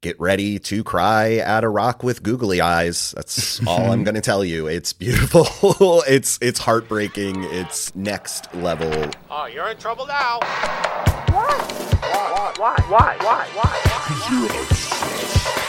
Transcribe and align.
get 0.00 0.18
ready 0.20 0.58
to 0.58 0.84
cry 0.84 1.36
at 1.36 1.64
a 1.64 1.68
rock 1.68 2.02
with 2.02 2.22
googly 2.22 2.60
eyes. 2.60 3.12
That's 3.16 3.64
all 3.66 3.90
I'm 3.90 4.04
going 4.08 4.14
to 4.14 4.20
tell 4.20 4.44
you. 4.44 4.66
It's 4.66 4.92
beautiful. 4.92 6.02
it's 6.08 6.38
it's 6.40 6.58
heartbreaking. 6.58 7.44
It's 7.44 7.94
next 7.94 8.54
level. 8.54 9.10
Oh, 9.30 9.46
you're 9.46 9.68
in 9.68 9.76
trouble 9.78 10.06
now. 10.06 10.40
Why? 11.30 11.58
Why? 12.00 12.54
Why? 12.56 12.76
Why? 12.88 13.16
Why? 13.20 13.48
Why? 13.54 14.48
There's 14.48 15.67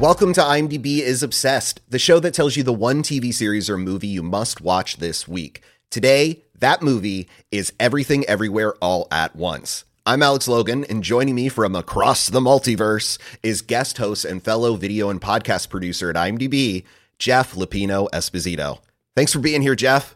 Welcome 0.00 0.32
to 0.34 0.40
IMDb 0.40 1.00
is 1.00 1.24
Obsessed, 1.24 1.80
the 1.90 1.98
show 1.98 2.20
that 2.20 2.32
tells 2.32 2.56
you 2.56 2.62
the 2.62 2.72
one 2.72 3.02
TV 3.02 3.34
series 3.34 3.68
or 3.68 3.76
movie 3.76 4.06
you 4.06 4.22
must 4.22 4.60
watch 4.60 4.98
this 4.98 5.26
week. 5.26 5.60
Today, 5.90 6.44
that 6.60 6.82
movie 6.82 7.28
is 7.50 7.72
Everything 7.80 8.24
Everywhere 8.26 8.74
All 8.74 9.08
at 9.10 9.34
Once. 9.34 9.82
I'm 10.06 10.22
Alex 10.22 10.46
Logan, 10.46 10.84
and 10.84 11.02
joining 11.02 11.34
me 11.34 11.48
from 11.48 11.74
across 11.74 12.28
the 12.28 12.38
multiverse 12.38 13.18
is 13.42 13.60
guest 13.60 13.98
host 13.98 14.24
and 14.24 14.40
fellow 14.40 14.76
video 14.76 15.10
and 15.10 15.20
podcast 15.20 15.68
producer 15.68 16.10
at 16.10 16.14
IMDb, 16.14 16.84
Jeff 17.18 17.56
Lupino 17.56 18.08
Esposito. 18.10 18.78
Thanks 19.16 19.32
for 19.32 19.40
being 19.40 19.62
here, 19.62 19.74
Jeff. 19.74 20.14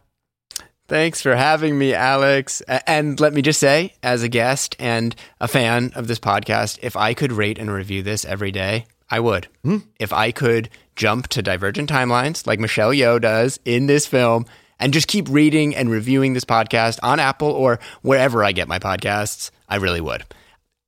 Thanks 0.87 1.21
for 1.21 1.35
having 1.35 1.77
me, 1.77 1.93
Alex. 1.93 2.61
And 2.87 3.19
let 3.19 3.33
me 3.33 3.43
just 3.43 3.59
say, 3.59 3.95
as 4.01 4.23
a 4.23 4.29
guest 4.29 4.77
and 4.79 5.17
a 5.41 5.49
fan 5.49 5.91
of 5.97 6.07
this 6.07 6.21
podcast, 6.21 6.79
if 6.83 6.97
I 6.97 7.15
could 7.15 7.33
rate 7.33 7.59
and 7.59 7.69
review 7.69 8.05
this 8.05 8.25
every 8.25 8.53
day, 8.53 8.87
I 9.11 9.21
would. 9.21 9.49
Hmm. 9.65 9.79
If 9.99 10.13
I 10.13 10.33
could 10.33 10.69
jump 10.97 11.29
to 11.29 11.43
divergent 11.43 11.91
timelines 11.91 12.47
like 12.47 12.61
Michelle 12.61 12.91
Yeoh 12.91 13.21
does 13.21 13.59
in 13.65 13.87
this 13.87 14.07
film 14.07 14.47
and 14.79 14.93
just 14.93 15.09
keep 15.09 15.29
reading 15.29 15.75
and 15.75 15.91
reviewing 15.91 16.33
this 16.33 16.45
podcast 16.45 16.99
on 17.03 17.21
Apple 17.21 17.51
or 17.51 17.79
wherever 18.03 18.45
I 18.45 18.53
get 18.53 18.69
my 18.69 18.79
podcasts, 18.79 19.51
I 19.69 19.77
really 19.77 20.01
would. 20.01 20.25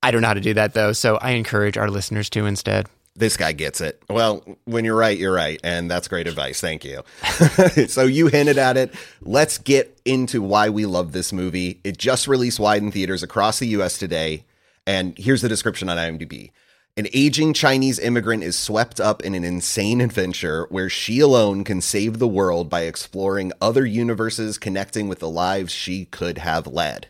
I 0.02 0.10
don't 0.10 0.20
know 0.20 0.28
how 0.28 0.34
to 0.34 0.40
do 0.40 0.54
that 0.54 0.74
though, 0.74 0.92
so 0.92 1.16
I 1.16 1.30
encourage 1.30 1.78
our 1.78 1.90
listeners 1.90 2.28
to 2.30 2.44
instead. 2.44 2.86
This 3.16 3.36
guy 3.36 3.52
gets 3.52 3.80
it. 3.80 4.02
Well, 4.10 4.44
when 4.64 4.84
you're 4.84 4.96
right, 4.96 5.16
you're 5.16 5.32
right. 5.32 5.60
And 5.62 5.88
that's 5.88 6.08
great 6.08 6.26
advice. 6.26 6.60
Thank 6.60 6.84
you. 6.84 7.02
so 7.86 8.02
you 8.02 8.26
hinted 8.26 8.58
at 8.58 8.76
it. 8.76 8.92
Let's 9.22 9.56
get 9.56 9.98
into 10.04 10.42
why 10.42 10.68
we 10.68 10.84
love 10.84 11.12
this 11.12 11.32
movie. 11.32 11.80
It 11.84 11.96
just 11.96 12.26
released 12.26 12.58
wide 12.58 12.82
in 12.82 12.90
theaters 12.90 13.22
across 13.22 13.60
the 13.60 13.68
US 13.68 13.98
today. 13.98 14.44
And 14.84 15.16
here's 15.16 15.42
the 15.42 15.48
description 15.48 15.88
on 15.88 15.96
IMDb. 15.96 16.50
An 16.96 17.08
aging 17.12 17.54
Chinese 17.54 17.98
immigrant 17.98 18.44
is 18.44 18.56
swept 18.56 19.00
up 19.00 19.20
in 19.22 19.34
an 19.34 19.42
insane 19.42 20.00
adventure 20.00 20.68
where 20.70 20.88
she 20.88 21.18
alone 21.18 21.64
can 21.64 21.80
save 21.80 22.20
the 22.20 22.28
world 22.28 22.70
by 22.70 22.82
exploring 22.82 23.50
other 23.60 23.84
universes 23.84 24.58
connecting 24.58 25.08
with 25.08 25.18
the 25.18 25.28
lives 25.28 25.72
she 25.72 26.04
could 26.04 26.38
have 26.38 26.68
led. 26.68 27.08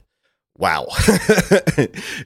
Wow. 0.56 0.86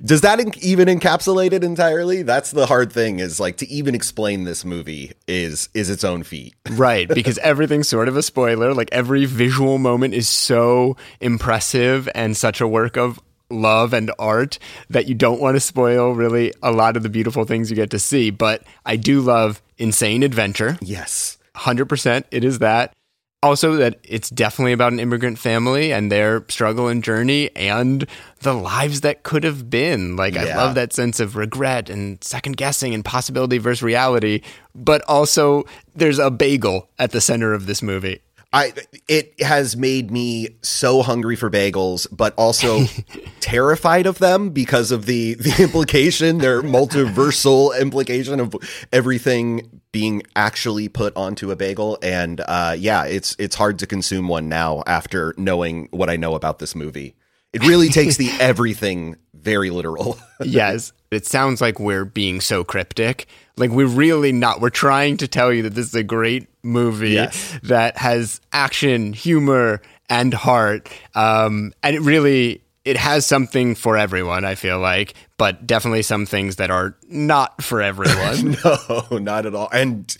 Does 0.04 0.20
that 0.20 0.36
en- 0.38 0.52
even 0.60 0.86
encapsulate 0.86 1.52
it 1.52 1.64
entirely? 1.64 2.22
That's 2.22 2.52
the 2.52 2.66
hard 2.66 2.92
thing 2.92 3.18
is 3.18 3.40
like 3.40 3.56
to 3.56 3.68
even 3.68 3.96
explain 3.96 4.44
this 4.44 4.64
movie 4.64 5.14
is 5.26 5.68
is 5.74 5.90
its 5.90 6.04
own 6.04 6.22
feat. 6.22 6.54
Right, 6.70 7.08
because 7.08 7.38
everything's 7.38 7.88
sort 7.88 8.06
of 8.06 8.16
a 8.16 8.22
spoiler. 8.22 8.72
Like 8.72 8.90
every 8.92 9.24
visual 9.24 9.78
moment 9.78 10.14
is 10.14 10.28
so 10.28 10.96
impressive 11.20 12.08
and 12.14 12.36
such 12.36 12.60
a 12.60 12.68
work 12.68 12.96
of 12.96 13.18
love 13.50 13.92
and 13.92 14.10
art 14.18 14.58
that 14.90 15.06
you 15.06 15.14
don't 15.14 15.40
want 15.40 15.56
to 15.56 15.60
spoil 15.60 16.12
really 16.12 16.52
a 16.62 16.72
lot 16.72 16.96
of 16.96 17.02
the 17.02 17.08
beautiful 17.08 17.44
things 17.44 17.70
you 17.70 17.76
get 17.76 17.90
to 17.90 17.98
see. 17.98 18.30
But 18.30 18.62
I 18.84 18.96
do 18.96 19.20
love 19.20 19.62
Insane 19.78 20.22
Adventure. 20.22 20.78
Yes. 20.80 21.38
100% 21.56 22.24
it 22.30 22.44
is 22.44 22.58
that. 22.60 22.92
Also, 23.40 23.76
that 23.76 24.00
it's 24.02 24.30
definitely 24.30 24.72
about 24.72 24.92
an 24.92 24.98
immigrant 24.98 25.38
family 25.38 25.92
and 25.92 26.10
their 26.10 26.44
struggle 26.48 26.88
and 26.88 27.04
journey 27.04 27.50
and 27.54 28.04
the 28.40 28.52
lives 28.52 29.02
that 29.02 29.22
could 29.22 29.44
have 29.44 29.70
been. 29.70 30.16
Like, 30.16 30.36
I 30.36 30.56
love 30.56 30.74
that 30.74 30.92
sense 30.92 31.20
of 31.20 31.36
regret 31.36 31.88
and 31.88 32.22
second 32.22 32.56
guessing 32.56 32.94
and 32.94 33.04
possibility 33.04 33.58
versus 33.58 33.80
reality. 33.80 34.40
But 34.74 35.02
also, 35.02 35.66
there's 35.94 36.18
a 36.18 36.32
bagel 36.32 36.88
at 36.98 37.12
the 37.12 37.20
center 37.20 37.54
of 37.54 37.66
this 37.66 37.80
movie. 37.80 38.20
I 38.52 38.72
it 39.08 39.40
has 39.42 39.76
made 39.76 40.10
me 40.10 40.56
so 40.62 41.02
hungry 41.02 41.36
for 41.36 41.50
bagels, 41.50 42.06
but 42.10 42.34
also 42.38 42.86
terrified 43.40 44.06
of 44.06 44.18
them 44.18 44.50
because 44.50 44.90
of 44.90 45.04
the 45.06 45.34
the 45.34 45.54
implication, 45.62 46.38
their 46.38 46.62
multiversal 46.62 47.78
implication 47.80 48.40
of 48.40 48.54
everything 48.92 49.82
being 49.92 50.22
actually 50.34 50.88
put 50.88 51.14
onto 51.14 51.50
a 51.50 51.56
bagel. 51.56 51.98
And 52.02 52.40
uh, 52.40 52.74
yeah, 52.78 53.04
it's 53.04 53.36
it's 53.38 53.54
hard 53.54 53.78
to 53.80 53.86
consume 53.86 54.28
one 54.28 54.48
now 54.48 54.82
after 54.86 55.34
knowing 55.36 55.88
what 55.90 56.08
I 56.08 56.16
know 56.16 56.34
about 56.34 56.58
this 56.58 56.74
movie. 56.74 57.16
It 57.52 57.66
really 57.66 57.88
takes 57.88 58.16
the 58.16 58.30
everything 58.40 59.16
very 59.34 59.70
literal. 59.70 60.18
yes. 60.42 60.92
It 61.10 61.26
sounds 61.26 61.62
like 61.62 61.80
we're 61.80 62.04
being 62.04 62.40
so 62.42 62.62
cryptic. 62.62 63.26
Like 63.56 63.70
we're 63.70 63.86
really 63.86 64.32
not. 64.32 64.60
We're 64.60 64.68
trying 64.68 65.16
to 65.18 65.28
tell 65.28 65.52
you 65.52 65.62
that 65.62 65.74
this 65.74 65.86
is 65.86 65.94
a 65.94 66.02
great 66.02 66.46
movie 66.68 67.10
Yes. 67.10 67.58
that 67.64 67.96
has 67.96 68.40
action, 68.52 69.12
humor, 69.12 69.80
and 70.08 70.32
heart. 70.32 70.88
Um, 71.14 71.72
and 71.82 71.96
it 71.96 72.00
really 72.00 72.62
it 72.84 72.96
has 72.96 73.26
something 73.26 73.74
for 73.74 73.98
everyone, 73.98 74.46
I 74.46 74.54
feel 74.54 74.78
like, 74.78 75.12
but 75.36 75.66
definitely 75.66 76.00
some 76.00 76.24
things 76.24 76.56
that 76.56 76.70
are 76.70 76.96
not 77.10 77.62
for 77.62 77.82
everyone. 77.82 78.56
No, 78.64 79.18
not 79.18 79.44
at 79.44 79.54
all. 79.54 79.68
And 79.72 80.16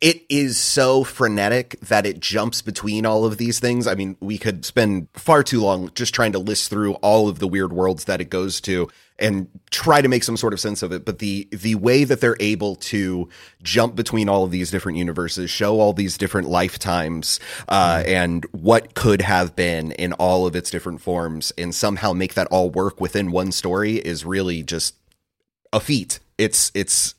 it 0.00 0.22
is 0.28 0.56
so 0.56 1.02
frenetic 1.02 1.80
that 1.80 2.06
it 2.06 2.20
jumps 2.20 2.62
between 2.62 3.06
all 3.06 3.24
of 3.24 3.38
these 3.38 3.58
things. 3.58 3.88
I 3.88 3.96
mean, 3.96 4.16
we 4.20 4.38
could 4.38 4.64
spend 4.64 5.08
far 5.14 5.42
too 5.42 5.60
long 5.62 5.90
just 5.96 6.14
trying 6.14 6.30
to 6.32 6.38
list 6.38 6.70
through 6.70 6.92
all 6.94 7.28
of 7.28 7.40
the 7.40 7.48
weird 7.48 7.72
worlds 7.72 8.04
that 8.04 8.20
it 8.20 8.30
goes 8.30 8.60
to 8.62 8.88
and 9.22 9.48
try 9.70 10.02
to 10.02 10.08
make 10.08 10.24
some 10.24 10.36
sort 10.36 10.52
of 10.52 10.60
sense 10.60 10.82
of 10.82 10.92
it. 10.92 11.04
But 11.04 11.20
the 11.20 11.48
the 11.50 11.76
way 11.76 12.04
that 12.04 12.20
they're 12.20 12.36
able 12.40 12.76
to 12.76 13.28
jump 13.62 13.94
between 13.94 14.28
all 14.28 14.44
of 14.44 14.50
these 14.50 14.70
different 14.70 14.98
universes, 14.98 15.50
show 15.50 15.80
all 15.80 15.92
these 15.92 16.18
different 16.18 16.48
lifetimes, 16.48 17.40
uh, 17.68 18.02
and 18.06 18.44
what 18.52 18.94
could 18.94 19.22
have 19.22 19.56
been 19.56 19.92
in 19.92 20.12
all 20.14 20.46
of 20.46 20.56
its 20.56 20.70
different 20.70 21.00
forms, 21.00 21.52
and 21.56 21.74
somehow 21.74 22.12
make 22.12 22.34
that 22.34 22.48
all 22.48 22.68
work 22.68 23.00
within 23.00 23.30
one 23.30 23.52
story 23.52 23.96
is 23.96 24.26
really 24.26 24.62
just 24.62 24.96
a 25.72 25.80
feat. 25.80 26.18
It's 26.36 26.72
it's 26.74 27.14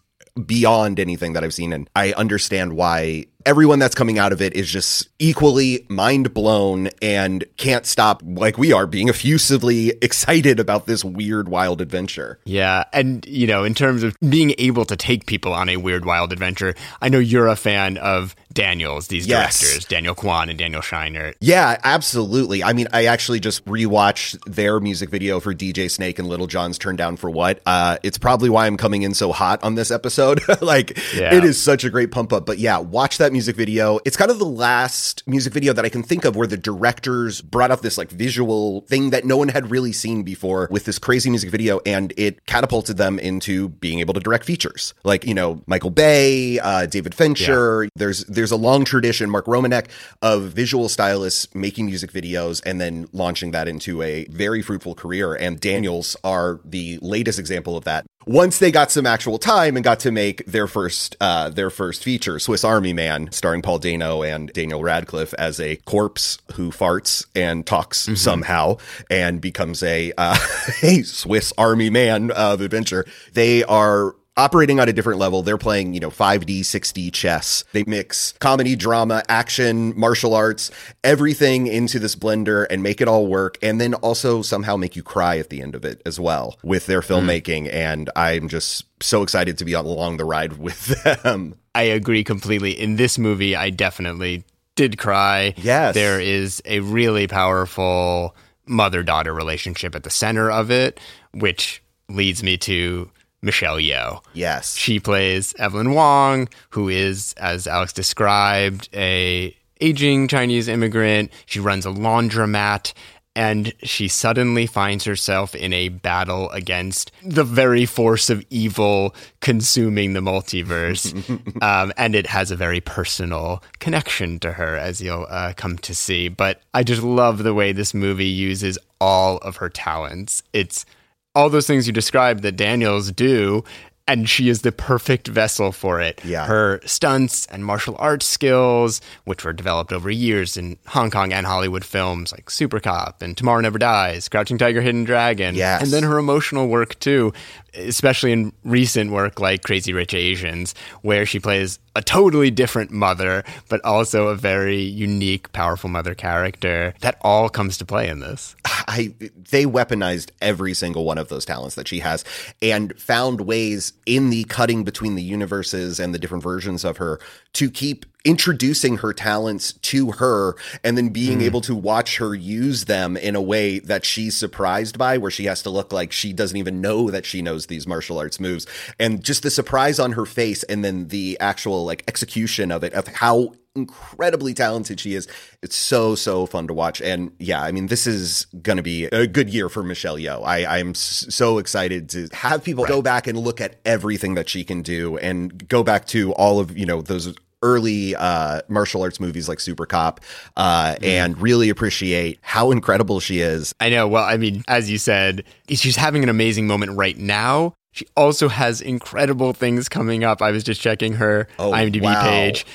beyond 0.45 0.99
anything 0.99 1.33
that 1.33 1.43
I've 1.43 1.53
seen, 1.53 1.73
and 1.73 1.89
I 1.95 2.11
understand 2.13 2.73
why 2.73 3.27
everyone 3.45 3.79
that's 3.79 3.95
coming 3.95 4.17
out 4.19 4.31
of 4.31 4.41
it 4.41 4.53
is 4.55 4.69
just 4.69 5.09
equally 5.19 5.85
mind 5.89 6.33
blown 6.33 6.89
and 7.01 7.43
can't 7.57 7.85
stop, 7.85 8.21
like 8.25 8.57
we 8.57 8.71
are, 8.73 8.85
being 8.87 9.09
effusively 9.09 9.89
excited 10.01 10.59
about 10.59 10.85
this 10.85 11.03
weird, 11.03 11.47
wild 11.49 11.81
adventure. 11.81 12.39
Yeah, 12.45 12.83
and 12.93 13.25
you 13.25 13.47
know, 13.47 13.63
in 13.63 13.73
terms 13.73 14.03
of 14.03 14.15
being 14.27 14.53
able 14.57 14.85
to 14.85 14.95
take 14.95 15.25
people 15.25 15.53
on 15.53 15.69
a 15.69 15.77
weird 15.77 16.05
wild 16.05 16.31
adventure, 16.33 16.75
I 17.01 17.09
know 17.09 17.19
you're 17.19 17.47
a 17.47 17.55
fan 17.55 17.97
of 17.97 18.35
Daniels, 18.53 19.07
these 19.07 19.25
Yes. 19.27 19.59
directors, 19.59 19.85
Daniel 19.85 20.13
Kwan 20.15 20.49
and 20.49 20.59
Daniel 20.59 20.81
Scheinert. 20.81 21.33
Yeah, 21.41 21.77
absolutely. 21.83 22.63
I 22.63 22.73
mean, 22.73 22.87
I 22.93 23.05
actually 23.05 23.39
just 23.39 23.65
rewatched 23.65 24.37
their 24.45 24.79
music 24.79 25.09
video 25.09 25.39
for 25.39 25.53
DJ 25.55 25.89
Snake 25.89 26.19
and 26.19 26.27
Lil 26.27 26.45
Jon's 26.47 26.77
Turn 26.77 26.95
Down 26.95 27.17
for 27.17 27.29
What. 27.31 27.61
Uh, 27.65 27.97
it's 28.03 28.17
probably 28.19 28.49
why 28.49 28.67
I'm 28.67 28.77
coming 28.77 29.01
in 29.01 29.13
so 29.15 29.31
hot 29.31 29.63
on 29.63 29.73
this 29.75 29.89
episode. 29.89 30.41
like, 30.61 30.97
Yeah. 31.15 31.33
it 31.33 31.43
is 31.43 31.59
such 31.61 31.83
a 31.83 31.89
great 31.89 32.11
pump 32.11 32.31
up. 32.31 32.45
But 32.45 32.59
yeah, 32.59 32.77
watch 32.77 33.17
that 33.17 33.32
music 33.33 33.57
video. 33.57 33.99
It's 34.05 34.15
kind 34.15 34.31
of 34.31 34.39
the 34.39 34.45
last 34.45 35.27
music 35.27 35.51
video 35.51 35.73
that 35.73 35.83
I 35.83 35.89
can 35.89 36.03
think 36.03 36.23
of 36.23 36.37
where 36.37 36.47
the 36.47 36.55
directors 36.55 37.41
brought 37.41 37.71
up 37.71 37.81
this 37.81 37.97
like 37.97 38.09
visual 38.09 38.81
thing 38.81 39.09
that 39.09 39.25
no 39.25 39.35
one 39.35 39.49
had 39.49 39.69
really 39.69 39.91
seen 39.91 40.23
before 40.23 40.69
with 40.71 40.85
this 40.85 40.99
crazy 40.99 41.29
music 41.29 41.49
video, 41.49 41.81
and 41.85 42.13
it 42.15 42.45
catapulted 42.45 42.95
them 42.95 43.19
into 43.19 43.69
being 43.69 43.99
able 43.99 44.13
to 44.13 44.21
direct 44.21 44.45
features. 44.45 44.93
Like, 45.03 45.25
you 45.25 45.33
know, 45.33 45.61
Michael 45.65 45.89
Bay, 45.89 46.59
uh, 46.59 46.85
David 46.85 47.13
Fincher. 47.13 47.89
There's 47.95 48.23
there's 48.25 48.51
a 48.51 48.55
long 48.55 48.85
tradition, 48.85 49.29
Mark 49.29 49.47
Romanek, 49.47 49.87
of 50.21 50.43
visual 50.43 50.87
stylists 50.87 51.53
making 51.53 51.87
music 51.87 52.13
videos 52.13 52.61
and 52.65 52.79
then 52.79 53.07
launching 53.11 53.51
that 53.51 53.67
into 53.67 54.01
a 54.01 54.25
very 54.25 54.61
fruitful 54.61 54.95
career. 54.95 55.33
And 55.33 55.59
Daniels 55.59 56.15
are 56.23 56.61
the 56.63 56.99
latest 57.01 57.39
example 57.39 57.75
of 57.75 57.83
that. 57.83 58.05
Once 58.25 58.59
they 58.59 58.71
got 58.71 58.89
some 58.89 59.05
actual 59.05 59.37
time 59.37 59.75
and 59.75 59.83
got 59.83 59.99
to 59.99 60.11
make 60.11 60.45
their 60.45 60.67
first 60.67 61.17
uh, 61.19 61.49
their 61.49 61.69
first 61.69 62.03
feature, 62.03 62.39
Swiss 62.39 62.63
Army 62.63 62.93
Man, 62.93 63.22
starring 63.31 63.61
Paul 63.61 63.79
Dano 63.79 64.23
and 64.23 64.51
Daniel 64.53 64.83
Radcliffe 64.83 65.33
as 65.35 65.59
a 65.59 65.75
corpse 65.77 66.37
who 66.53 66.71
farts 66.71 67.25
and 67.35 67.65
talks 67.65 68.09
somehow 68.19 68.77
and 69.09 69.39
becomes 69.41 69.83
a 69.83 70.13
uh, 70.17 70.37
a 70.81 71.03
Swiss 71.03 71.53
Army 71.57 71.89
Man 71.89 72.31
of 72.31 72.61
adventure. 72.61 73.05
They 73.33 73.63
are 73.63 74.15
operating 74.35 74.79
on 74.79 74.89
a 74.89 74.93
different 74.93 75.19
level. 75.19 75.43
They're 75.43 75.57
playing, 75.57 75.93
you 75.93 75.99
know, 75.99 76.09
5D, 76.09 76.61
6D 76.61 77.13
chess. 77.13 77.63
They 77.71 77.83
mix 77.85 78.33
comedy, 78.39 78.75
drama, 78.75 79.23
action, 79.29 79.97
martial 79.97 80.33
arts, 80.33 80.71
everything 81.03 81.67
into 81.67 81.99
this 81.99 82.15
blender 82.15 82.65
and 82.69 82.81
make 82.81 83.01
it 83.01 83.07
all 83.07 83.27
work. 83.27 83.57
And 83.61 83.79
then 83.79 83.93
also 83.95 84.41
somehow 84.41 84.75
make 84.75 84.95
you 84.95 85.03
cry 85.03 85.37
at 85.37 85.49
the 85.49 85.61
end 85.61 85.75
of 85.75 85.85
it 85.85 86.01
as 86.05 86.19
well 86.19 86.57
with 86.63 86.85
their 86.85 87.01
mm. 87.01 87.07
filmmaking. 87.07 87.71
And 87.71 88.09
I'm 88.15 88.47
just 88.47 88.85
so 89.01 89.21
excited 89.21 89.57
to 89.59 89.65
be 89.65 89.73
along 89.73 90.17
the 90.17 90.25
ride 90.25 90.53
with 90.57 91.03
them. 91.03 91.55
I 91.75 91.83
agree 91.83 92.23
completely. 92.23 92.71
In 92.71 92.95
this 92.95 93.17
movie, 93.17 93.55
I 93.55 93.69
definitely 93.69 94.43
did 94.75 94.97
cry. 94.97 95.53
Yes. 95.57 95.93
There 95.93 96.19
is 96.19 96.61
a 96.65 96.79
really 96.79 97.27
powerful 97.27 98.35
mother 98.65 99.03
daughter 99.03 99.33
relationship 99.33 99.95
at 99.95 100.03
the 100.03 100.09
center 100.09 100.49
of 100.49 100.71
it, 100.71 100.99
which 101.31 101.81
leads 102.09 102.43
me 102.43 102.57
to 102.57 103.09
Michelle 103.43 103.77
Yeoh. 103.77 104.23
Yes. 104.33 104.75
She 104.75 104.99
plays 104.99 105.53
Evelyn 105.59 105.91
Wong, 105.93 106.49
who 106.71 106.89
is, 106.89 107.33
as 107.37 107.67
Alex 107.67 107.93
described, 107.93 108.89
a 108.93 109.55
aging 109.81 110.27
Chinese 110.27 110.67
immigrant. 110.67 111.31
She 111.45 111.59
runs 111.59 111.85
a 111.85 111.89
laundromat 111.89 112.93
and 113.35 113.73
she 113.81 114.07
suddenly 114.07 114.67
finds 114.67 115.05
herself 115.05 115.55
in 115.55 115.73
a 115.73 115.89
battle 115.89 116.49
against 116.51 117.11
the 117.23 117.43
very 117.43 117.85
force 117.85 118.29
of 118.29 118.45
evil 118.49 119.15
consuming 119.41 120.13
the 120.13 120.19
multiverse. 120.19 121.13
um, 121.63 121.91
and 121.97 122.13
it 122.15 122.27
has 122.27 122.51
a 122.51 122.55
very 122.55 122.79
personal 122.79 123.63
connection 123.79 124.39
to 124.39 124.51
her, 124.53 124.77
as 124.77 125.01
you'll 125.01 125.25
uh, 125.29 125.53
come 125.57 125.77
to 125.79 125.95
see. 125.95 126.27
But 126.27 126.61
I 126.73 126.83
just 126.83 127.01
love 127.01 127.41
the 127.41 127.55
way 127.55 127.71
this 127.71 127.93
movie 127.93 128.25
uses 128.25 128.77
all 129.01 129.37
of 129.37 129.57
her 129.57 129.69
talents. 129.69 130.43
It's 130.53 130.85
all 131.35 131.49
those 131.49 131.67
things 131.67 131.87
you 131.87 131.93
described 131.93 132.43
that 132.43 132.55
Daniels 132.55 133.11
do, 133.11 133.63
and 134.07 134.29
she 134.29 134.49
is 134.49 134.63
the 134.63 134.71
perfect 134.71 135.27
vessel 135.29 135.71
for 135.71 136.01
it. 136.01 136.19
Yeah. 136.25 136.45
Her 136.45 136.81
stunts 136.85 137.45
and 137.47 137.63
martial 137.63 137.95
arts 137.99 138.25
skills, 138.25 138.99
which 139.23 139.45
were 139.45 139.53
developed 139.53 139.93
over 139.93 140.11
years 140.11 140.57
in 140.57 140.77
Hong 140.87 141.09
Kong 141.09 141.31
and 141.31 141.45
Hollywood 141.45 141.85
films 141.85 142.31
like 142.31 142.47
Supercop 142.47 143.21
and 143.21 143.37
Tomorrow 143.37 143.61
Never 143.61 143.79
Dies, 143.79 144.27
Crouching 144.27 144.57
Tiger, 144.57 144.81
Hidden 144.81 145.05
Dragon. 145.05 145.55
Yes. 145.55 145.81
And 145.81 145.91
then 145.91 146.03
her 146.03 146.17
emotional 146.17 146.67
work 146.67 146.99
too, 146.99 147.31
especially 147.73 148.33
in 148.33 148.51
recent 148.65 149.11
work 149.11 149.39
like 149.39 149.63
Crazy 149.63 149.93
Rich 149.93 150.13
Asians, 150.13 150.75
where 151.01 151.25
she 151.25 151.39
plays 151.39 151.79
a 151.95 152.01
totally 152.01 152.51
different 152.51 152.91
mother, 152.91 153.43
but 153.69 153.83
also 153.85 154.27
a 154.27 154.35
very 154.35 154.81
unique, 154.81 155.51
powerful 155.51 155.89
mother 155.89 156.15
character. 156.15 156.93
That 157.01 157.17
all 157.21 157.49
comes 157.49 157.77
to 157.77 157.85
play 157.85 158.07
in 158.07 158.19
this. 158.19 158.55
I 158.65 159.13
they 159.51 159.65
weaponized 159.65 160.31
every 160.41 160.73
single 160.73 161.05
one 161.05 161.17
of 161.17 161.29
those 161.29 161.45
talents 161.45 161.75
that 161.75 161.87
she 161.87 161.99
has 161.99 162.23
and 162.61 162.99
found 162.99 163.41
ways 163.41 163.93
in 164.05 164.29
the 164.29 164.43
cutting 164.45 164.83
between 164.83 165.15
the 165.15 165.23
universes 165.23 165.99
and 165.99 166.13
the 166.13 166.19
different 166.19 166.43
versions 166.43 166.83
of 166.83 166.97
her 166.97 167.19
to 167.53 167.69
keep 167.69 168.05
introducing 168.25 168.97
her 168.97 169.13
talents 169.13 169.73
to 169.73 170.11
her 170.11 170.55
and 170.83 170.97
then 170.97 171.09
being 171.09 171.39
mm. 171.39 171.43
able 171.43 171.61
to 171.61 171.75
watch 171.75 172.17
her 172.17 172.33
use 172.33 172.85
them 172.85 173.17
in 173.17 173.35
a 173.35 173.41
way 173.41 173.79
that 173.79 174.05
she's 174.05 174.35
surprised 174.35 174.97
by 174.97 175.17
where 175.17 175.31
she 175.31 175.45
has 175.45 175.61
to 175.61 175.69
look 175.69 175.91
like 175.91 176.11
she 176.11 176.31
doesn't 176.31 176.57
even 176.57 176.79
know 176.79 177.09
that 177.09 177.25
she 177.25 177.41
knows 177.41 177.65
these 177.65 177.85
martial 177.85 178.17
arts 178.17 178.39
moves 178.39 178.65
and 178.99 179.23
just 179.23 179.43
the 179.43 179.51
surprise 179.51 179.99
on 179.99 180.13
her 180.13 180.25
face 180.25 180.63
and 180.63 180.85
then 180.85 181.09
the 181.09 181.37
actual 181.39 181.83
like 181.83 182.03
execution 182.07 182.71
of 182.71 182.83
it 182.83 182.93
of 182.93 183.07
how 183.07 183.51
incredibly 183.75 184.53
talented 184.53 184.99
she 184.99 185.15
is. 185.15 185.27
It's 185.61 185.75
so 185.75 186.15
so 186.15 186.45
fun 186.45 186.67
to 186.67 186.73
watch, 186.73 187.01
and 187.01 187.31
yeah, 187.39 187.61
I 187.61 187.71
mean, 187.71 187.87
this 187.87 188.05
is 188.05 188.45
going 188.61 188.77
to 188.77 188.83
be 188.83 189.05
a 189.05 189.27
good 189.27 189.49
year 189.49 189.69
for 189.69 189.83
Michelle 189.83 190.17
Yeoh. 190.17 190.45
I 190.45 190.79
I'm 190.79 190.91
s- 190.91 191.25
so 191.29 191.57
excited 191.57 192.09
to 192.09 192.27
have 192.33 192.63
people 192.63 192.85
go 192.85 193.01
back 193.01 193.27
and 193.27 193.37
look 193.37 193.61
at 193.61 193.79
everything 193.85 194.35
that 194.35 194.49
she 194.49 194.63
can 194.63 194.81
do, 194.81 195.17
and 195.17 195.67
go 195.67 195.83
back 195.83 196.05
to 196.07 196.33
all 196.33 196.59
of 196.59 196.77
you 196.77 196.85
know 196.85 197.01
those 197.01 197.33
early 197.63 198.15
uh 198.15 198.61
martial 198.67 199.01
arts 199.01 199.19
movies 199.19 199.49
like 199.49 199.59
super 199.59 199.85
cop 199.87 200.19
uh 200.57 200.95
and 201.01 201.41
really 201.41 201.69
appreciate 201.69 202.37
how 202.41 202.69
incredible 202.69 203.19
she 203.19 203.39
is 203.39 203.73
I 203.79 203.89
know. 203.89 204.07
Well, 204.07 204.23
I 204.23 204.37
mean, 204.37 204.63
as 204.67 204.91
you 204.91 204.97
said, 204.99 205.43
she's 205.69 205.95
having 205.95 206.21
an 206.21 206.29
amazing 206.29 206.67
moment 206.67 206.97
right 206.97 207.17
now. 207.17 207.73
She 207.91 208.05
also 208.17 208.47
has 208.49 208.81
incredible 208.81 209.53
things 209.53 209.87
coming 209.89 210.23
up. 210.23 210.41
I 210.41 210.51
was 210.51 210.63
just 210.63 210.81
checking 210.81 211.13
her 211.13 211.47
Oh, 211.59 211.71
IMDb 211.71 212.01
wow. 212.03 212.21
page. 212.21 212.65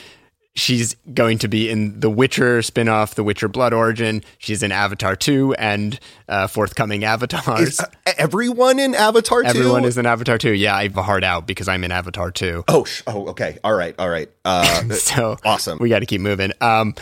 She's 0.58 0.94
going 1.14 1.38
to 1.38 1.48
be 1.48 1.70
in 1.70 2.00
the 2.00 2.10
Witcher 2.10 2.62
spin-off, 2.62 3.14
The 3.14 3.22
Witcher 3.22 3.48
Blood 3.48 3.72
Origin. 3.72 4.22
She's 4.38 4.62
in 4.62 4.72
Avatar 4.72 5.14
2 5.14 5.54
and 5.54 5.98
uh, 6.28 6.48
forthcoming 6.48 7.04
Avatars. 7.04 7.60
is 7.68 7.80
uh, 7.80 7.86
everyone 8.18 8.78
in 8.80 8.94
avatar 8.94 9.42
2? 9.42 9.48
Everyone 9.48 9.84
is 9.84 9.96
in 9.96 10.04
Avatar 10.04 10.36
2. 10.36 10.52
Yeah, 10.52 10.74
I 10.74 10.82
have 10.84 10.96
a 10.96 11.02
heart 11.02 11.22
out 11.22 11.46
because 11.46 11.68
I'm 11.68 11.84
in 11.84 11.92
Avatar 11.92 12.30
2. 12.32 12.64
oh 12.68 12.84
sh- 12.84 13.02
oh 13.06 13.28
okay 13.28 13.58
all 13.62 13.72
right 13.74 13.94
all 13.98 14.08
right 14.08 14.28
uh 14.44 14.88
so 14.90 15.36
awesome. 15.44 15.78
We 15.80 15.88
got 15.88 16.00
to 16.00 16.06
keep 16.06 16.20
moving. 16.20 16.52
Um, 16.60 16.94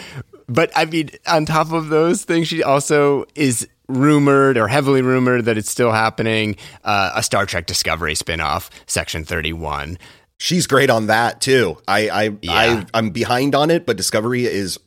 but 0.48 0.70
I 0.76 0.84
mean, 0.84 1.10
on 1.26 1.46
top 1.46 1.72
of 1.72 1.88
those 1.88 2.24
things, 2.24 2.48
she 2.48 2.62
also 2.62 3.24
is 3.34 3.66
rumored 3.88 4.58
or 4.58 4.68
heavily 4.68 5.00
rumored 5.00 5.44
that 5.46 5.56
it's 5.56 5.70
still 5.70 5.92
happening. 5.92 6.56
Uh, 6.84 7.12
a 7.14 7.22
Star 7.22 7.46
Trek 7.46 7.66
Discovery 7.66 8.14
spinoff, 8.14 8.68
Section 8.86 9.24
Thirty 9.24 9.52
One. 9.52 9.96
She's 10.38 10.66
great 10.66 10.90
on 10.90 11.06
that 11.06 11.40
too. 11.40 11.78
I 11.88 12.08
I, 12.08 12.22
Yeah. 12.42 12.52
I 12.52 12.86
I'm 12.94 13.10
behind 13.10 13.54
on 13.54 13.70
it, 13.70 13.86
but 13.86 13.96
Discovery 13.96 14.44
is 14.44 14.78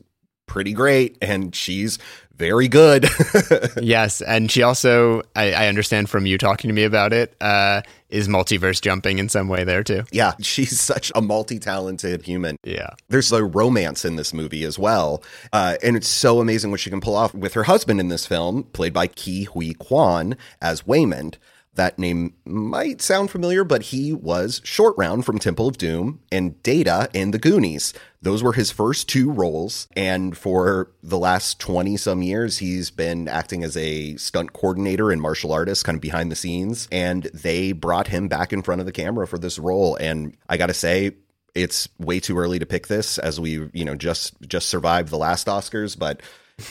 pretty 0.45 0.73
great, 0.73 1.17
and 1.21 1.55
she's 1.55 1.99
very 2.35 2.67
good. 2.67 3.05
yes, 3.81 4.21
and 4.21 4.49
she 4.49 4.63
also, 4.63 5.21
I, 5.35 5.51
I 5.51 5.67
understand 5.67 6.09
from 6.09 6.25
you 6.25 6.37
talking 6.37 6.69
to 6.69 6.73
me 6.73 6.85
about 6.85 7.11
it, 7.11 7.35
uh, 7.41 7.81
is 8.09 8.27
multiverse 8.29 8.81
jumping 8.81 9.19
in 9.19 9.27
some 9.27 9.49
way 9.49 9.63
there 9.65 9.83
too. 9.83 10.03
yeah, 10.11 10.33
she's 10.41 10.79
such 10.79 11.11
a 11.15 11.21
multi-talented 11.21 12.23
human. 12.23 12.55
Yeah. 12.63 12.91
There's 13.09 13.31
a 13.31 13.43
romance 13.43 14.05
in 14.05 14.15
this 14.15 14.33
movie 14.33 14.63
as 14.63 14.79
well, 14.79 15.21
uh, 15.51 15.75
and 15.83 15.95
it's 15.97 16.07
so 16.07 16.39
amazing 16.39 16.71
what 16.71 16.79
she 16.79 16.89
can 16.89 17.01
pull 17.01 17.15
off 17.15 17.33
with 17.33 17.53
her 17.53 17.63
husband 17.63 17.99
in 17.99 18.07
this 18.07 18.25
film, 18.25 18.63
played 18.63 18.93
by 18.93 19.07
Ke 19.07 19.47
Huy 19.53 19.73
Quan 19.73 20.37
as 20.61 20.83
Waymond. 20.83 21.35
That 21.75 21.99
name 21.99 22.33
might 22.45 23.01
sound 23.01 23.31
familiar, 23.31 23.63
but 23.63 23.83
he 23.83 24.11
was 24.11 24.59
Short 24.63 24.95
Round 24.97 25.25
from 25.25 25.39
Temple 25.39 25.67
of 25.67 25.77
Doom 25.77 26.19
and 26.31 26.61
Data 26.63 27.09
in 27.13 27.31
The 27.31 27.37
Goonies. 27.37 27.93
Those 28.21 28.43
were 28.43 28.53
his 28.53 28.71
first 28.71 29.07
two 29.07 29.31
roles. 29.31 29.87
And 29.95 30.37
for 30.37 30.91
the 31.03 31.19
last 31.19 31.59
20 31.59 31.95
some 31.95 32.21
years, 32.21 32.57
he's 32.57 32.91
been 32.91 33.27
acting 33.27 33.63
as 33.63 33.77
a 33.77 34.17
stunt 34.17 34.51
coordinator 34.51 35.11
and 35.11 35.21
martial 35.21 35.53
artist, 35.53 35.85
kind 35.85 35.95
of 35.95 36.01
behind 36.01 36.31
the 36.31 36.35
scenes. 36.35 36.87
And 36.91 37.23
they 37.33 37.71
brought 37.71 38.07
him 38.07 38.27
back 38.27 38.51
in 38.51 38.61
front 38.61 38.81
of 38.81 38.85
the 38.85 38.91
camera 38.91 39.27
for 39.27 39.37
this 39.37 39.59
role. 39.59 39.95
And 39.95 40.35
I 40.49 40.57
got 40.57 40.67
to 40.67 40.73
say, 40.73 41.13
it's 41.55 41.87
way 41.97 42.19
too 42.19 42.37
early 42.37 42.59
to 42.59 42.65
pick 42.65 42.87
this 42.87 43.17
as 43.17 43.39
we, 43.39 43.69
you 43.73 43.85
know, 43.85 43.95
just 43.95 44.39
just 44.41 44.67
survived 44.69 45.09
the 45.09 45.17
last 45.17 45.47
Oscars, 45.47 45.97
but 45.97 46.21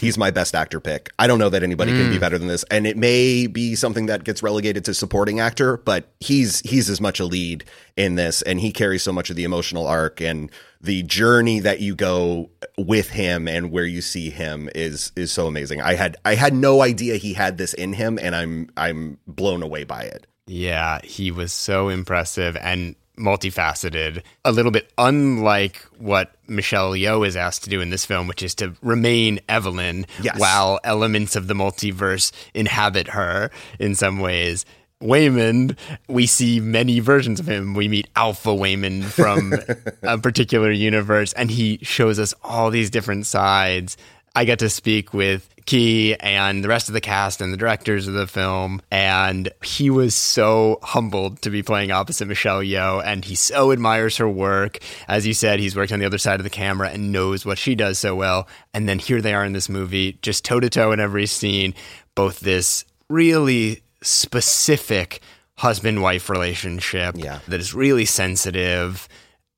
he's 0.01 0.19
my 0.19 0.31
best 0.31 0.55
actor 0.55 0.81
pick. 0.81 1.11
I 1.19 1.27
don't 1.27 1.39
know 1.39 1.49
that 1.49 1.63
anybody 1.63 1.93
can 1.93 2.09
be 2.09 2.15
hmm. 2.15 2.21
better 2.21 2.39
than 2.39 2.49
this, 2.49 2.65
and 2.71 2.87
it 2.87 2.97
may 2.97 3.47
be 3.47 3.75
something 3.75 4.07
that 4.07 4.25
gets 4.25 4.43
relegated 4.43 4.85
to 4.87 4.95
supporting 4.95 5.41
actor, 5.41 5.77
but 5.77 6.13
he's 6.21 6.61
he's 6.61 6.89
as 6.89 7.01
much 7.01 7.21
a 7.21 7.25
lead 7.25 7.65
in 7.97 8.15
this, 8.15 8.43
and 8.43 8.61
he 8.61 8.73
carries 8.73 9.03
so 9.03 9.13
much 9.13 9.31
of 9.31 9.37
the 9.37 9.45
emotional 9.45 9.87
arc 9.87 10.21
and 10.21 10.51
the 10.81 11.03
journey 11.03 11.61
that 11.61 11.81
you 11.81 11.95
go 11.95 12.51
with 12.77 13.11
him 13.11 13.49
and 13.49 13.71
where 13.73 13.85
you 13.85 14.01
see 14.01 14.31
him 14.31 14.69
is 14.75 15.13
is 15.17 15.33
so 15.33 15.47
amazing. 15.47 15.81
I 15.81 15.95
had 15.95 16.17
I 16.25 16.35
had 16.35 16.55
no 16.55 16.83
idea 16.83 17.17
he 17.17 17.33
had 17.33 17.59
this 17.59 17.75
in 17.75 17.93
him, 17.93 18.19
and 18.21 18.35
I'm 18.35 18.71
I'm 18.77 19.19
blown 19.27 19.63
away 19.63 19.85
by 19.85 20.03
it. 20.03 20.27
Yeah, 20.47 21.01
he 21.05 21.31
was 21.31 21.53
so 21.53 21.89
impressive 21.89 22.57
and 22.57 22.97
multifaceted. 23.19 24.23
A 24.45 24.53
little 24.53 24.71
bit 24.73 24.91
unlike 24.99 25.77
what 25.99 26.33
Michelle 26.47 26.93
Yeoh 26.93 27.27
is 27.27 27.37
asked 27.37 27.65
to 27.65 27.71
do 27.71 27.81
in 27.81 27.91
this 27.91 28.05
film, 28.05 28.27
which 28.27 28.43
is 28.43 28.55
to 28.57 28.75
remain 28.83 29.41
Evelyn 29.49 30.07
Yes. 30.23 30.39
while 30.39 30.81
elements 30.85 31.37
of 31.37 31.47
the 31.47 31.55
multiverse 31.55 32.33
inhabit 32.55 33.09
her 33.09 33.51
in 33.79 33.95
some 33.95 34.21
ways. 34.21 34.65
Waymond, 35.03 35.77
we 36.09 36.27
see 36.27 36.59
many 36.59 36.99
versions 36.99 37.39
of 37.39 37.47
him. 37.49 37.75
We 37.75 37.87
meet 37.87 38.09
Alpha 38.17 38.49
Waymond 38.51 39.05
from 39.05 39.55
a 40.03 40.19
particular 40.19 40.73
universe, 40.73 41.33
and 41.35 41.51
he 41.51 41.79
shows 41.83 42.19
us 42.19 42.35
all 42.43 42.71
these 42.71 42.91
different 42.91 43.27
sides. 43.27 43.97
I 44.35 44.45
got 44.45 44.59
to 44.61 44.69
speak 44.69 45.15
with 45.15 45.49
Ke 45.69 46.17
and 46.21 46.65
the 46.65 46.69
rest 46.69 46.89
of 46.89 46.95
the 46.95 47.01
cast 47.01 47.41
and 47.43 47.53
the 47.53 47.57
directors 47.59 48.09
of 48.09 48.15
the 48.15 48.27
film, 48.27 48.81
and 48.91 49.51
he 49.63 49.91
was 49.91 50.15
so 50.15 50.79
humbled 50.83 51.43
to 51.43 51.51
be 51.51 51.63
playing 51.63 51.91
opposite 51.91 52.27
Michelle 52.27 52.61
Yeoh, 52.61 53.03
and 53.05 53.25
he 53.25 53.35
so 53.35 53.71
admires 53.71 54.17
her 54.17 54.29
work. 54.29 54.79
As 55.07 55.27
you 55.27 55.35
said, 55.35 55.61
he's 55.61 55.77
worked 55.77 55.93
on 55.93 55.99
the 56.01 56.07
other 56.07 56.17
side 56.19 56.41
of 56.41 56.45
the 56.45 56.51
camera 56.51 56.89
and 56.89 57.13
knows 57.13 57.45
what 57.45 57.59
she 57.59 57.75
does 57.75 57.99
so 57.99 58.15
well. 58.15 58.49
And 58.73 58.89
then 58.89 58.99
here 58.99 59.21
they 59.21 59.35
are 59.35 59.45
in 59.45 59.53
this 59.53 59.69
movie, 59.69 60.19
just 60.23 60.45
toe 60.45 60.61
to 60.61 60.71
toe 60.71 60.93
in 60.93 61.01
every 61.01 61.27
scene, 61.27 61.75
both 62.15 62.41
this 62.41 62.85
really 63.11 63.83
specific 64.03 65.21
husband 65.57 66.01
wife 66.01 66.31
relationship 66.31 67.17
Yeah. 67.19 67.41
that 67.49 67.61
is 67.61 67.75
really 67.75 68.05
sensitive 68.05 69.09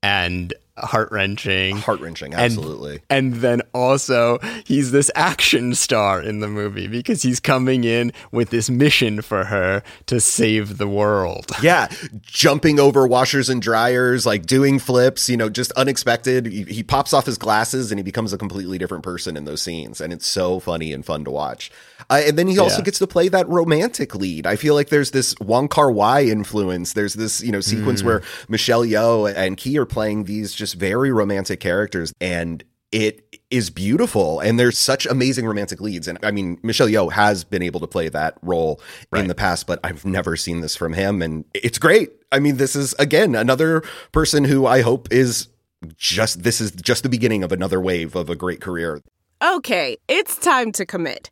and 0.03 0.53
heart 0.77 1.11
wrenching. 1.11 1.77
Heart 1.77 1.99
wrenching, 1.99 2.33
And- 2.33 2.41
absolutely. 2.43 2.99
And 3.09 3.35
then 3.35 3.61
also, 3.73 4.39
he's 4.65 4.91
this 4.91 5.11
action 5.15 5.75
star 5.75 6.21
in 6.21 6.39
the 6.39 6.47
movie 6.47 6.87
because 6.87 7.21
he's 7.21 7.39
coming 7.39 7.83
in 7.83 8.11
with 8.31 8.49
this 8.49 8.69
mission 8.69 9.21
for 9.21 9.45
her 9.45 9.83
to 10.07 10.19
save 10.19 10.77
the 10.77 10.87
world. 10.87 11.51
Yeah, 11.61 11.89
jumping 12.21 12.79
over 12.79 13.05
washers 13.05 13.47
and 13.49 13.61
dryers, 13.61 14.25
like 14.25 14.45
doing 14.47 14.79
flips, 14.79 15.29
you 15.29 15.37
know, 15.37 15.47
just 15.49 15.71
unexpected. 15.73 16.47
He, 16.47 16.63
he 16.63 16.81
pops 16.83 17.13
off 17.13 17.25
his 17.27 17.37
glasses 17.37 17.91
and 17.91 17.99
he 17.99 18.03
becomes 18.03 18.33
a 18.33 18.37
completely 18.37 18.77
different 18.79 19.03
person 19.03 19.37
in 19.37 19.45
those 19.45 19.61
scenes. 19.61 20.01
And 20.01 20.11
it's 20.11 20.25
so 20.25 20.59
funny 20.59 20.91
and 20.91 21.05
fun 21.05 21.23
to 21.25 21.31
watch. 21.31 21.71
Uh, 22.09 22.21
and 22.25 22.37
then 22.37 22.47
he 22.47 22.57
also 22.59 22.77
Yeah. 22.79 22.83
gets 22.85 22.99
to 22.99 23.07
play 23.07 23.27
that 23.29 23.47
romantic 23.49 24.15
lead. 24.15 24.45
I 24.47 24.55
feel 24.55 24.73
like 24.75 24.89
there's 24.89 25.11
this 25.11 25.35
Wong 25.39 25.67
Kar 25.67 25.91
Wai 25.91 26.23
influence. 26.23 26.93
There's 26.93 27.13
this, 27.13 27.41
you 27.41 27.51
know, 27.51 27.61
sequence 27.61 28.03
where 28.03 28.21
Michelle 28.49 28.83
Yeoh 28.85 29.33
and 29.35 29.57
Ke 29.57 29.77
are 29.77 29.85
playing 29.85 30.25
these 30.25 30.53
just 30.53 30.75
very 30.75 31.11
romantic 31.11 31.59
characters. 31.59 32.13
And 32.21 32.63
it 32.91 33.39
is 33.49 33.69
beautiful 33.69 34.41
and 34.41 34.59
there's 34.59 34.77
such 34.77 35.05
amazing 35.05 35.45
romantic 35.45 35.79
leads 35.79 36.09
and 36.09 36.19
i 36.23 36.31
mean 36.31 36.57
michelle 36.61 36.87
yeoh 36.89 37.09
has 37.09 37.45
been 37.45 37.61
able 37.61 37.79
to 37.79 37.87
play 37.87 38.09
that 38.09 38.37
role 38.41 38.81
in 39.15 39.27
the 39.27 39.35
past 39.35 39.65
but 39.65 39.79
i've 39.85 40.03
never 40.03 40.35
seen 40.35 40.59
this 40.59 40.75
from 40.75 40.91
him 40.91 41.21
and 41.21 41.45
it's 41.53 41.77
great 41.79 42.09
i 42.33 42.39
mean 42.39 42.57
this 42.57 42.75
is 42.75 42.93
again 42.99 43.33
another 43.33 43.81
person 44.11 44.43
who 44.43 44.65
i 44.65 44.81
hope 44.81 45.07
is 45.09 45.47
just 45.95 46.43
this 46.43 46.59
is 46.59 46.71
just 46.71 47.03
the 47.03 47.09
beginning 47.09 47.43
of 47.43 47.53
another 47.53 47.79
wave 47.79 48.13
of 48.13 48.29
a 48.29 48.35
great 48.35 48.59
career 48.59 49.01
Okay, 49.41 49.97
it's 50.07 50.37
time 50.37 50.71
to 50.73 50.85
commit. 50.85 51.31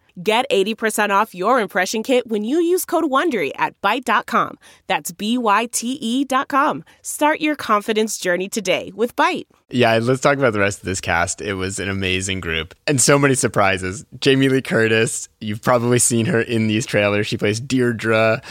Get 0.21 0.45
80% 0.51 1.09
off 1.09 1.33
your 1.33 1.59
impression 1.59 2.03
kit 2.03 2.27
when 2.27 2.43
you 2.43 2.61
use 2.61 2.85
code 2.85 3.05
WONDERY 3.05 3.53
at 3.55 3.79
Byte.com. 3.81 4.59
That's 4.85 5.11
B-Y-T-E 5.11 6.25
dot 6.25 6.47
com. 6.47 6.83
Start 7.01 7.41
your 7.41 7.55
confidence 7.55 8.19
journey 8.19 8.47
today 8.47 8.91
with 8.93 9.15
Byte. 9.15 9.45
Yeah, 9.69 9.97
let's 9.99 10.21
talk 10.21 10.37
about 10.37 10.53
the 10.53 10.59
rest 10.59 10.79
of 10.79 10.85
this 10.85 11.01
cast. 11.01 11.41
It 11.41 11.53
was 11.53 11.79
an 11.79 11.89
amazing 11.89 12.39
group 12.39 12.75
and 12.85 13.01
so 13.01 13.17
many 13.17 13.33
surprises. 13.33 14.05
Jamie 14.19 14.49
Lee 14.49 14.61
Curtis, 14.61 15.27
you've 15.39 15.63
probably 15.63 15.97
seen 15.97 16.27
her 16.27 16.41
in 16.41 16.67
these 16.67 16.85
trailers. 16.85 17.25
She 17.25 17.37
plays 17.37 17.59
Deirdre, 17.59 18.43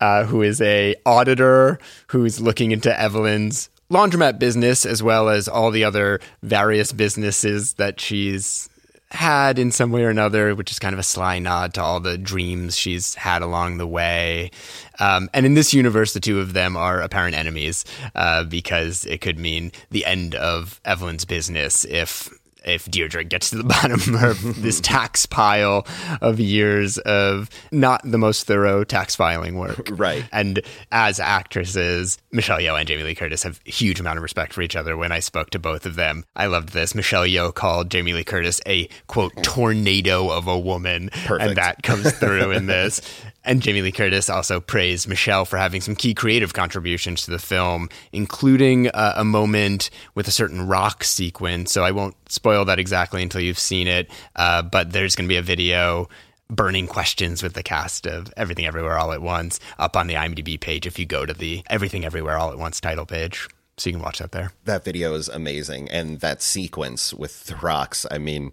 uh, 0.00 0.24
who 0.26 0.42
is 0.42 0.60
a 0.60 0.94
auditor 1.06 1.80
who's 2.08 2.40
looking 2.40 2.70
into 2.70 3.00
Evelyn's 3.00 3.68
laundromat 3.90 4.38
business 4.38 4.86
as 4.86 5.02
well 5.02 5.28
as 5.28 5.48
all 5.48 5.72
the 5.72 5.82
other 5.82 6.20
various 6.42 6.92
businesses 6.92 7.72
that 7.74 7.98
she's 7.98 8.68
had 9.10 9.58
in 9.58 9.70
some 9.70 9.92
way 9.92 10.04
or 10.04 10.10
another, 10.10 10.54
which 10.54 10.70
is 10.70 10.78
kind 10.78 10.92
of 10.92 10.98
a 10.98 11.04
sly 11.04 11.38
nod 11.38 11.74
to 11.74 11.82
all 11.82 12.00
the 12.00 12.18
dreams 12.18 12.76
she's 12.76 13.14
had 13.14 13.42
along 13.42 13.78
the 13.78 13.86
way. 13.86 14.50
Um, 14.98 15.30
and 15.32 15.46
in 15.46 15.54
this 15.54 15.72
universe, 15.72 16.12
the 16.12 16.20
two 16.20 16.40
of 16.40 16.52
them 16.52 16.76
are 16.76 17.00
apparent 17.00 17.36
enemies 17.36 17.84
uh, 18.14 18.44
because 18.44 19.04
it 19.06 19.20
could 19.20 19.38
mean 19.38 19.72
the 19.90 20.04
end 20.04 20.34
of 20.34 20.80
Evelyn's 20.84 21.24
business 21.24 21.84
if. 21.84 22.30
If 22.66 22.90
Deirdre 22.90 23.24
gets 23.24 23.50
to 23.50 23.56
the 23.56 23.64
bottom 23.64 24.14
of 24.16 24.60
this 24.62 24.80
tax 24.80 25.24
pile 25.26 25.86
of 26.20 26.40
years 26.40 26.98
of 26.98 27.48
not 27.70 28.00
the 28.04 28.18
most 28.18 28.46
thorough 28.46 28.84
tax 28.84 29.14
filing 29.14 29.56
work, 29.56 29.88
Right. 29.92 30.24
and 30.32 30.60
as 30.92 31.20
actresses, 31.20 32.18
Michelle 32.32 32.58
Yeoh 32.58 32.78
and 32.78 32.88
Jamie 32.88 33.04
Lee 33.04 33.14
Curtis 33.14 33.42
have 33.44 33.60
a 33.66 33.70
huge 33.70 34.00
amount 34.00 34.18
of 34.18 34.22
respect 34.22 34.52
for 34.52 34.62
each 34.62 34.76
other. 34.76 34.96
When 34.96 35.12
I 35.12 35.20
spoke 35.20 35.50
to 35.50 35.58
both 35.58 35.86
of 35.86 35.94
them, 35.96 36.24
I 36.34 36.46
loved 36.46 36.70
this. 36.70 36.94
Michelle 36.94 37.24
Yeoh 37.24 37.54
called 37.54 37.90
Jamie 37.90 38.12
Lee 38.12 38.24
Curtis 38.24 38.60
a 38.66 38.88
quote 39.06 39.32
tornado 39.42 40.28
of 40.30 40.46
a 40.48 40.58
woman, 40.58 41.10
Perfect. 41.24 41.48
and 41.48 41.56
that 41.56 41.82
comes 41.82 42.12
through 42.12 42.50
in 42.50 42.66
this. 42.66 43.00
And 43.48 43.62
Jamie 43.62 43.80
Lee 43.80 43.92
Curtis 43.92 44.28
also 44.28 44.58
praised 44.58 45.06
Michelle 45.06 45.44
for 45.44 45.56
having 45.56 45.80
some 45.80 45.94
key 45.94 46.14
creative 46.14 46.52
contributions 46.52 47.24
to 47.26 47.30
the 47.30 47.38
film, 47.38 47.88
including 48.10 48.88
uh, 48.88 49.12
a 49.14 49.22
moment 49.24 49.88
with 50.16 50.26
a 50.26 50.32
certain 50.32 50.66
rock 50.66 51.04
sequence. 51.04 51.70
So 51.70 51.84
I 51.84 51.92
won't 51.92 52.16
spoil 52.28 52.55
that 52.64 52.78
exactly 52.78 53.22
until 53.22 53.40
you've 53.40 53.58
seen 53.58 53.86
it. 53.86 54.10
Uh, 54.34 54.62
but 54.62 54.92
there's 54.92 55.14
going 55.14 55.28
to 55.28 55.32
be 55.32 55.38
a 55.38 55.42
video 55.42 56.08
burning 56.48 56.86
questions 56.86 57.42
with 57.42 57.54
the 57.54 57.62
cast 57.62 58.06
of 58.06 58.32
Everything 58.36 58.66
Everywhere 58.66 58.98
All 58.98 59.12
at 59.12 59.22
Once 59.22 59.58
up 59.78 59.96
on 59.96 60.06
the 60.06 60.14
IMDb 60.14 60.58
page 60.60 60.86
if 60.86 60.98
you 60.98 61.06
go 61.06 61.26
to 61.26 61.34
the 61.34 61.62
Everything 61.68 62.04
Everywhere 62.04 62.38
All 62.38 62.50
at 62.50 62.58
Once 62.58 62.80
title 62.80 63.06
page. 63.06 63.48
So 63.78 63.90
you 63.90 63.96
can 63.96 64.02
watch 64.02 64.20
that 64.20 64.32
there. 64.32 64.52
that 64.64 64.84
video 64.84 65.12
is 65.14 65.28
amazing 65.28 65.90
and 65.90 66.20
that 66.20 66.40
sequence 66.40 67.12
with 67.12 67.44
the 67.44 67.56
rocks 67.56 68.06
i 68.10 68.16
mean 68.16 68.52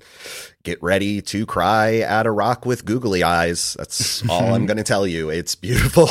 get 0.64 0.84
ready 0.84 1.22
to 1.22 1.46
cry 1.46 2.00
at 2.00 2.26
a 2.26 2.32
rock 2.32 2.66
with 2.66 2.84
googly 2.84 3.24
eyes 3.24 3.74
that's 3.80 4.28
all 4.28 4.54
i'm 4.54 4.66
going 4.70 4.76
to 4.76 4.84
tell 4.84 5.08
you 5.08 5.30
it's 5.30 5.56
beautiful 5.56 6.10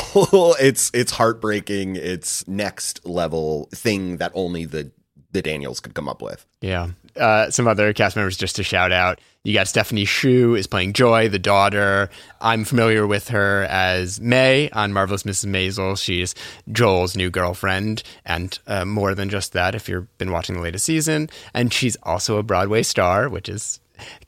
it's 0.59 0.89
it's 0.95 1.11
heartbreaking 1.11 1.95
it's 1.95 2.47
next 2.47 3.05
level 3.05 3.69
thing 3.71 4.17
that 4.17 4.31
only 4.33 4.65
the 4.65 4.91
the 5.33 5.41
daniels 5.41 5.79
could 5.79 5.93
come 5.93 6.07
up 6.07 6.21
with 6.21 6.45
Yeah. 6.61 6.89
Uh, 7.15 7.51
some 7.51 7.67
other 7.67 7.93
cast 7.93 8.15
members 8.15 8.37
just 8.37 8.55
to 8.55 8.63
shout 8.63 8.91
out. 8.91 9.19
You 9.43 9.53
got 9.53 9.67
Stephanie 9.67 10.05
Hsu 10.05 10.55
is 10.55 10.65
playing 10.65 10.93
Joy, 10.93 11.29
the 11.29 11.37
daughter. 11.37 12.09
I'm 12.41 12.63
familiar 12.63 13.05
with 13.05 13.27
her 13.27 13.67
as 13.69 14.19
May 14.19 14.69
on 14.71 14.93
Marvelous 14.93 15.21
Mrs. 15.23 15.45
Maisel. 15.45 16.01
She's 16.01 16.33
Joel's 16.71 17.15
new 17.15 17.29
girlfriend, 17.29 18.01
and 18.25 18.57
uh, 18.65 18.85
more 18.85 19.13
than 19.13 19.29
just 19.29 19.53
that, 19.53 19.75
if 19.75 19.87
you've 19.89 20.17
been 20.17 20.31
watching 20.31 20.55
the 20.55 20.61
latest 20.61 20.85
season. 20.85 21.29
And 21.53 21.71
she's 21.73 21.97
also 22.03 22.37
a 22.37 22.43
Broadway 22.43 22.81
star, 22.81 23.27
which 23.29 23.47
is 23.49 23.79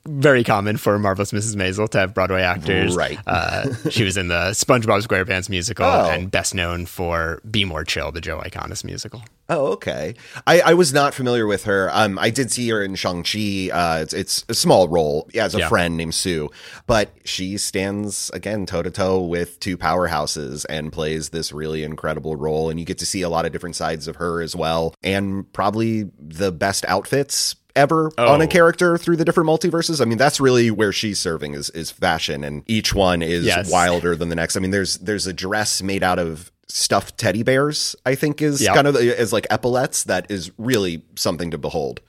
very 0.06 0.44
common 0.44 0.76
for 0.76 0.98
Marvelous 0.98 1.32
Mrs. 1.32 1.56
Maisel 1.56 1.88
to 1.90 1.98
have 1.98 2.14
Broadway 2.14 2.42
actors. 2.42 2.96
Right. 2.96 3.18
Uh, 3.26 3.72
she 3.90 4.04
was 4.04 4.16
in 4.16 4.28
the 4.28 4.50
SpongeBob 4.52 5.02
SquarePants 5.06 5.48
musical 5.48 5.86
Oh. 5.86 6.10
and 6.10 6.30
best 6.30 6.54
known 6.54 6.86
for 6.86 7.40
Be 7.50 7.64
More 7.64 7.84
Chill, 7.84 8.12
the 8.12 8.20
Joe 8.20 8.40
Iconis 8.44 8.84
musical. 8.84 9.22
Oh, 9.48 9.66
okay. 9.74 10.14
I, 10.46 10.60
I 10.60 10.74
was 10.74 10.92
not 10.92 11.14
familiar 11.14 11.46
with 11.46 11.64
her. 11.64 11.88
Um, 11.92 12.18
I 12.18 12.30
did 12.30 12.50
see 12.50 12.68
her 12.70 12.82
in 12.82 12.96
Shang 12.96 13.22
Chi. 13.22 13.70
Uh, 13.72 14.00
it's, 14.02 14.12
it's 14.12 14.44
a 14.48 14.54
small 14.54 14.88
role 14.88 15.28
as 15.36 15.54
a 15.54 15.58
Yeah. 15.58 15.68
friend 15.68 15.96
named 15.96 16.14
Sue, 16.14 16.50
but 16.88 17.10
she 17.24 17.56
stands 17.56 18.28
again 18.34 18.66
toe 18.66 18.82
to 18.82 18.90
toe 18.90 19.20
with 19.20 19.60
two 19.60 19.76
powerhouses 19.78 20.66
and 20.68 20.92
plays 20.92 21.28
this 21.28 21.52
really 21.52 21.84
incredible 21.84 22.34
role. 22.34 22.70
And 22.70 22.80
you 22.80 22.86
get 22.86 22.98
to 22.98 23.06
see 23.06 23.22
a 23.22 23.28
lot 23.28 23.46
of 23.46 23.52
different 23.52 23.76
sides 23.76 24.08
of 24.08 24.16
her 24.16 24.40
as 24.42 24.56
well, 24.56 24.94
and 25.04 25.50
probably 25.52 26.10
the 26.18 26.50
best 26.50 26.84
outfits 26.88 27.54
ever 27.76 28.10
on 28.18 28.40
a 28.40 28.44
Oh. 28.44 28.48
character 28.48 28.98
through 28.98 29.16
the 29.16 29.24
different 29.24 29.48
multiverses. 29.48 30.00
I 30.00 30.04
mean, 30.06 30.18
that's 30.18 30.40
really 30.40 30.70
where 30.70 30.92
she's 30.92 31.18
serving 31.18 31.54
is 31.54 31.70
is 31.70 31.90
fashion, 31.90 32.42
and 32.42 32.62
each 32.66 32.94
one 32.94 33.22
is 33.22 33.44
Yes. 33.44 33.70
wilder 33.70 34.16
than 34.16 34.28
the 34.30 34.34
next. 34.34 34.56
I 34.56 34.60
mean, 34.60 34.70
there's 34.72 34.96
there's 34.98 35.26
a 35.26 35.32
dress 35.32 35.82
made 35.82 36.02
out 36.02 36.18
of 36.18 36.50
stuffed 36.66 37.16
teddy 37.18 37.42
bears. 37.44 37.94
I 38.04 38.14
think 38.16 38.42
is 38.42 38.60
Yep. 38.62 38.74
kind 38.74 38.86
of 38.88 38.96
as 38.96 39.32
like 39.32 39.46
epaulets. 39.50 40.04
That 40.04 40.26
is 40.30 40.50
really 40.58 41.02
something 41.14 41.50
to 41.52 41.58
behold. 41.58 42.00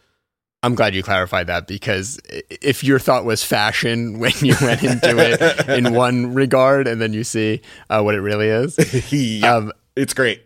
I'm 0.64 0.74
glad 0.74 0.96
you 0.96 1.04
clarified 1.04 1.46
that 1.48 1.68
because 1.68 2.20
if 2.50 2.84
your 2.84 2.98
thought 2.98 3.26
was 3.26 3.44
fashion 3.44 4.18
when 4.20 4.32
you 4.42 4.56
went 4.60 4.82
into 4.84 5.16
it 5.20 5.70
in 5.70 5.94
one 6.08 6.34
regard 6.34 6.88
and 6.88 7.00
then 7.00 7.14
you 7.14 7.24
see 7.24 7.62
uh, 7.92 8.02
what 8.02 8.16
it 8.16 8.22
really 8.22 8.48
is, 8.48 9.12
yeah, 9.14 9.56
um, 9.56 9.72
it's 9.96 10.16
great. 10.16 10.42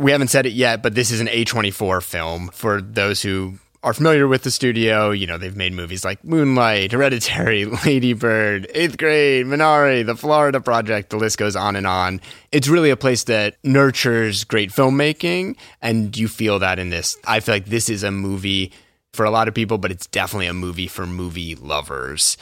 we 0.00 0.10
haven't 0.12 0.28
said 0.28 0.46
it 0.46 0.54
yet, 0.54 0.82
but 0.82 0.94
this 0.94 1.10
is 1.10 1.20
an 1.20 1.28
A24 1.28 2.02
film. 2.02 2.48
For 2.54 2.80
those 2.80 3.20
who 3.22 3.58
are 3.82 3.92
familiar 3.92 4.28
with 4.28 4.44
the 4.44 4.50
studio, 4.50 5.10
you 5.10 5.26
know, 5.26 5.38
they've 5.38 5.56
made 5.56 5.72
movies 5.72 6.04
like 6.04 6.22
Moonlight, 6.22 6.92
Hereditary, 6.92 7.64
Lady 7.84 8.12
Bird, 8.12 8.70
Eighth 8.74 8.96
Grade, 8.96 9.46
Minari, 9.46 10.06
The 10.06 10.14
Florida 10.14 10.60
Project, 10.60 11.10
the 11.10 11.16
list 11.16 11.36
goes 11.36 11.56
on 11.56 11.74
and 11.74 11.86
on. 11.86 12.20
It's 12.52 12.68
really 12.68 12.90
a 12.90 12.96
place 12.96 13.24
that 13.24 13.56
nurtures 13.64 14.44
great 14.44 14.70
filmmaking, 14.70 15.56
and 15.80 16.16
you 16.16 16.28
feel 16.28 16.60
that 16.60 16.78
in 16.78 16.90
this. 16.90 17.16
I 17.26 17.40
feel 17.40 17.56
like 17.56 17.66
this 17.66 17.88
is 17.88 18.04
a 18.04 18.12
movie 18.12 18.72
for 19.12 19.24
a 19.24 19.30
lot 19.30 19.48
of 19.48 19.54
people, 19.54 19.78
but 19.78 19.90
it's 19.90 20.06
definitely 20.06 20.46
a 20.46 20.54
movie 20.54 20.86
for 20.86 21.04
movie 21.04 21.56
lovers. 21.56 22.36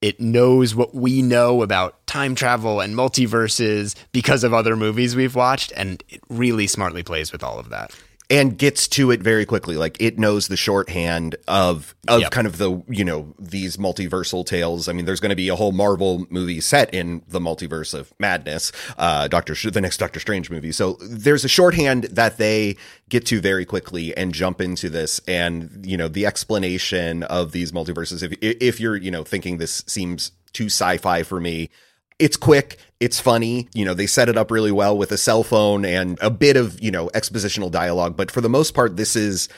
It 0.00 0.18
knows 0.18 0.74
what 0.74 0.94
we 0.94 1.20
know 1.20 1.62
about 1.62 2.06
time 2.06 2.34
travel 2.34 2.80
and 2.80 2.94
multiverses 2.94 3.94
because 4.12 4.44
of 4.44 4.54
other 4.54 4.76
movies 4.76 5.14
we've 5.14 5.34
watched, 5.34 5.72
and 5.76 6.02
it 6.08 6.22
really 6.30 6.66
smartly 6.66 7.02
plays 7.02 7.32
with 7.32 7.42
all 7.42 7.58
of 7.58 7.68
that. 7.68 7.94
And 8.28 8.58
gets 8.58 8.88
to 8.88 9.10
it 9.12 9.22
very 9.22 9.46
quickly. 9.46 9.76
Like 9.76 9.96
it 10.00 10.18
knows 10.18 10.48
the 10.48 10.56
shorthand 10.56 11.36
of 11.46 11.94
of 12.08 12.20
Yep. 12.22 12.30
kind 12.32 12.46
of 12.46 12.58
the 12.58 12.82
you 12.88 13.04
know 13.04 13.34
these 13.38 13.76
multiversal 13.76 14.44
tales. 14.44 14.88
I 14.88 14.92
mean, 14.92 15.04
there's 15.04 15.20
going 15.20 15.30
to 15.30 15.36
be 15.36 15.48
a 15.48 15.56
whole 15.56 15.72
Marvel 15.72 16.26
movie 16.30 16.60
set 16.60 16.92
in 16.92 17.22
the 17.28 17.38
multiverse 17.38 17.94
of 17.94 18.12
madness, 18.18 18.72
uh, 18.98 19.28
Doctor 19.28 19.54
the 19.70 19.80
next 19.80 19.98
Doctor 19.98 20.18
Strange 20.20 20.50
movie. 20.50 20.72
So 20.72 20.94
there's 21.00 21.44
a 21.44 21.48
shorthand 21.48 22.04
that 22.04 22.36
they 22.36 22.76
get 23.08 23.24
to 23.26 23.40
very 23.40 23.64
quickly 23.64 24.16
and 24.16 24.34
jump 24.34 24.60
into 24.60 24.90
this, 24.90 25.20
and 25.28 25.84
you 25.86 25.96
know 25.96 26.08
the 26.08 26.26
explanation 26.26 27.22
of 27.24 27.52
these 27.52 27.70
multiverses. 27.72 28.22
If 28.22 28.36
if 28.40 28.80
you're 28.80 28.96
you 28.96 29.10
know 29.10 29.22
thinking 29.24 29.58
this 29.58 29.84
seems 29.86 30.32
too 30.52 30.66
sci-fi 30.66 31.22
for 31.22 31.38
me, 31.38 31.70
it's 32.18 32.36
quick 32.36 32.78
it's 33.00 33.20
funny 33.20 33.68
you 33.74 33.84
know 33.84 33.94
they 33.94 34.06
set 34.06 34.28
it 34.28 34.36
up 34.36 34.50
really 34.50 34.72
well 34.72 34.96
with 34.96 35.12
a 35.12 35.18
cell 35.18 35.42
phone 35.42 35.84
and 35.84 36.18
a 36.20 36.30
bit 36.30 36.56
of 36.56 36.80
you 36.82 36.90
know 36.90 37.08
expositional 37.08 37.70
dialogue 37.70 38.16
but 38.16 38.30
for 38.30 38.40
the 38.40 38.48
most 38.48 38.72
part 38.72 38.96
this 38.96 39.16
is 39.16 39.48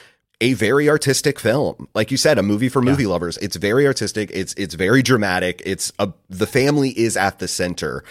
a 0.40 0.52
very 0.54 0.88
artistic 0.88 1.38
film. 1.38 1.88
Like 1.94 2.10
you 2.10 2.16
said 2.16 2.38
a 2.38 2.42
movie 2.42 2.68
for 2.68 2.80
movie 2.80 3.06
lovers. 3.06 3.38
It's 3.38 3.56
very 3.56 3.86
artistic 3.86 4.30
it's 4.32 4.54
it's 4.54 4.74
very 4.74 5.02
dramatic 5.02 5.62
it's 5.66 5.92
a 5.98 6.12
the 6.28 6.46
family 6.46 6.90
is 6.90 7.16
at 7.16 7.38
the 7.38 7.48
center. 7.48 8.04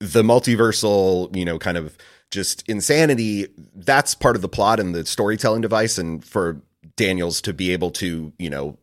The 0.00 0.22
multiversal 0.22 1.34
you 1.36 1.44
know 1.44 1.58
kind 1.58 1.76
of 1.76 1.96
just 2.30 2.66
insanity 2.68 3.48
that's 3.76 4.14
part 4.14 4.34
of 4.34 4.42
the 4.42 4.48
plot 4.48 4.80
and 4.80 4.94
the 4.94 5.04
storytelling 5.04 5.60
device 5.60 5.98
and 5.98 6.24
for 6.24 6.60
Daniels 6.96 7.40
to 7.42 7.52
be 7.52 7.72
able 7.72 7.90
to, 7.92 8.32
you 8.38 8.50
know, 8.50 8.78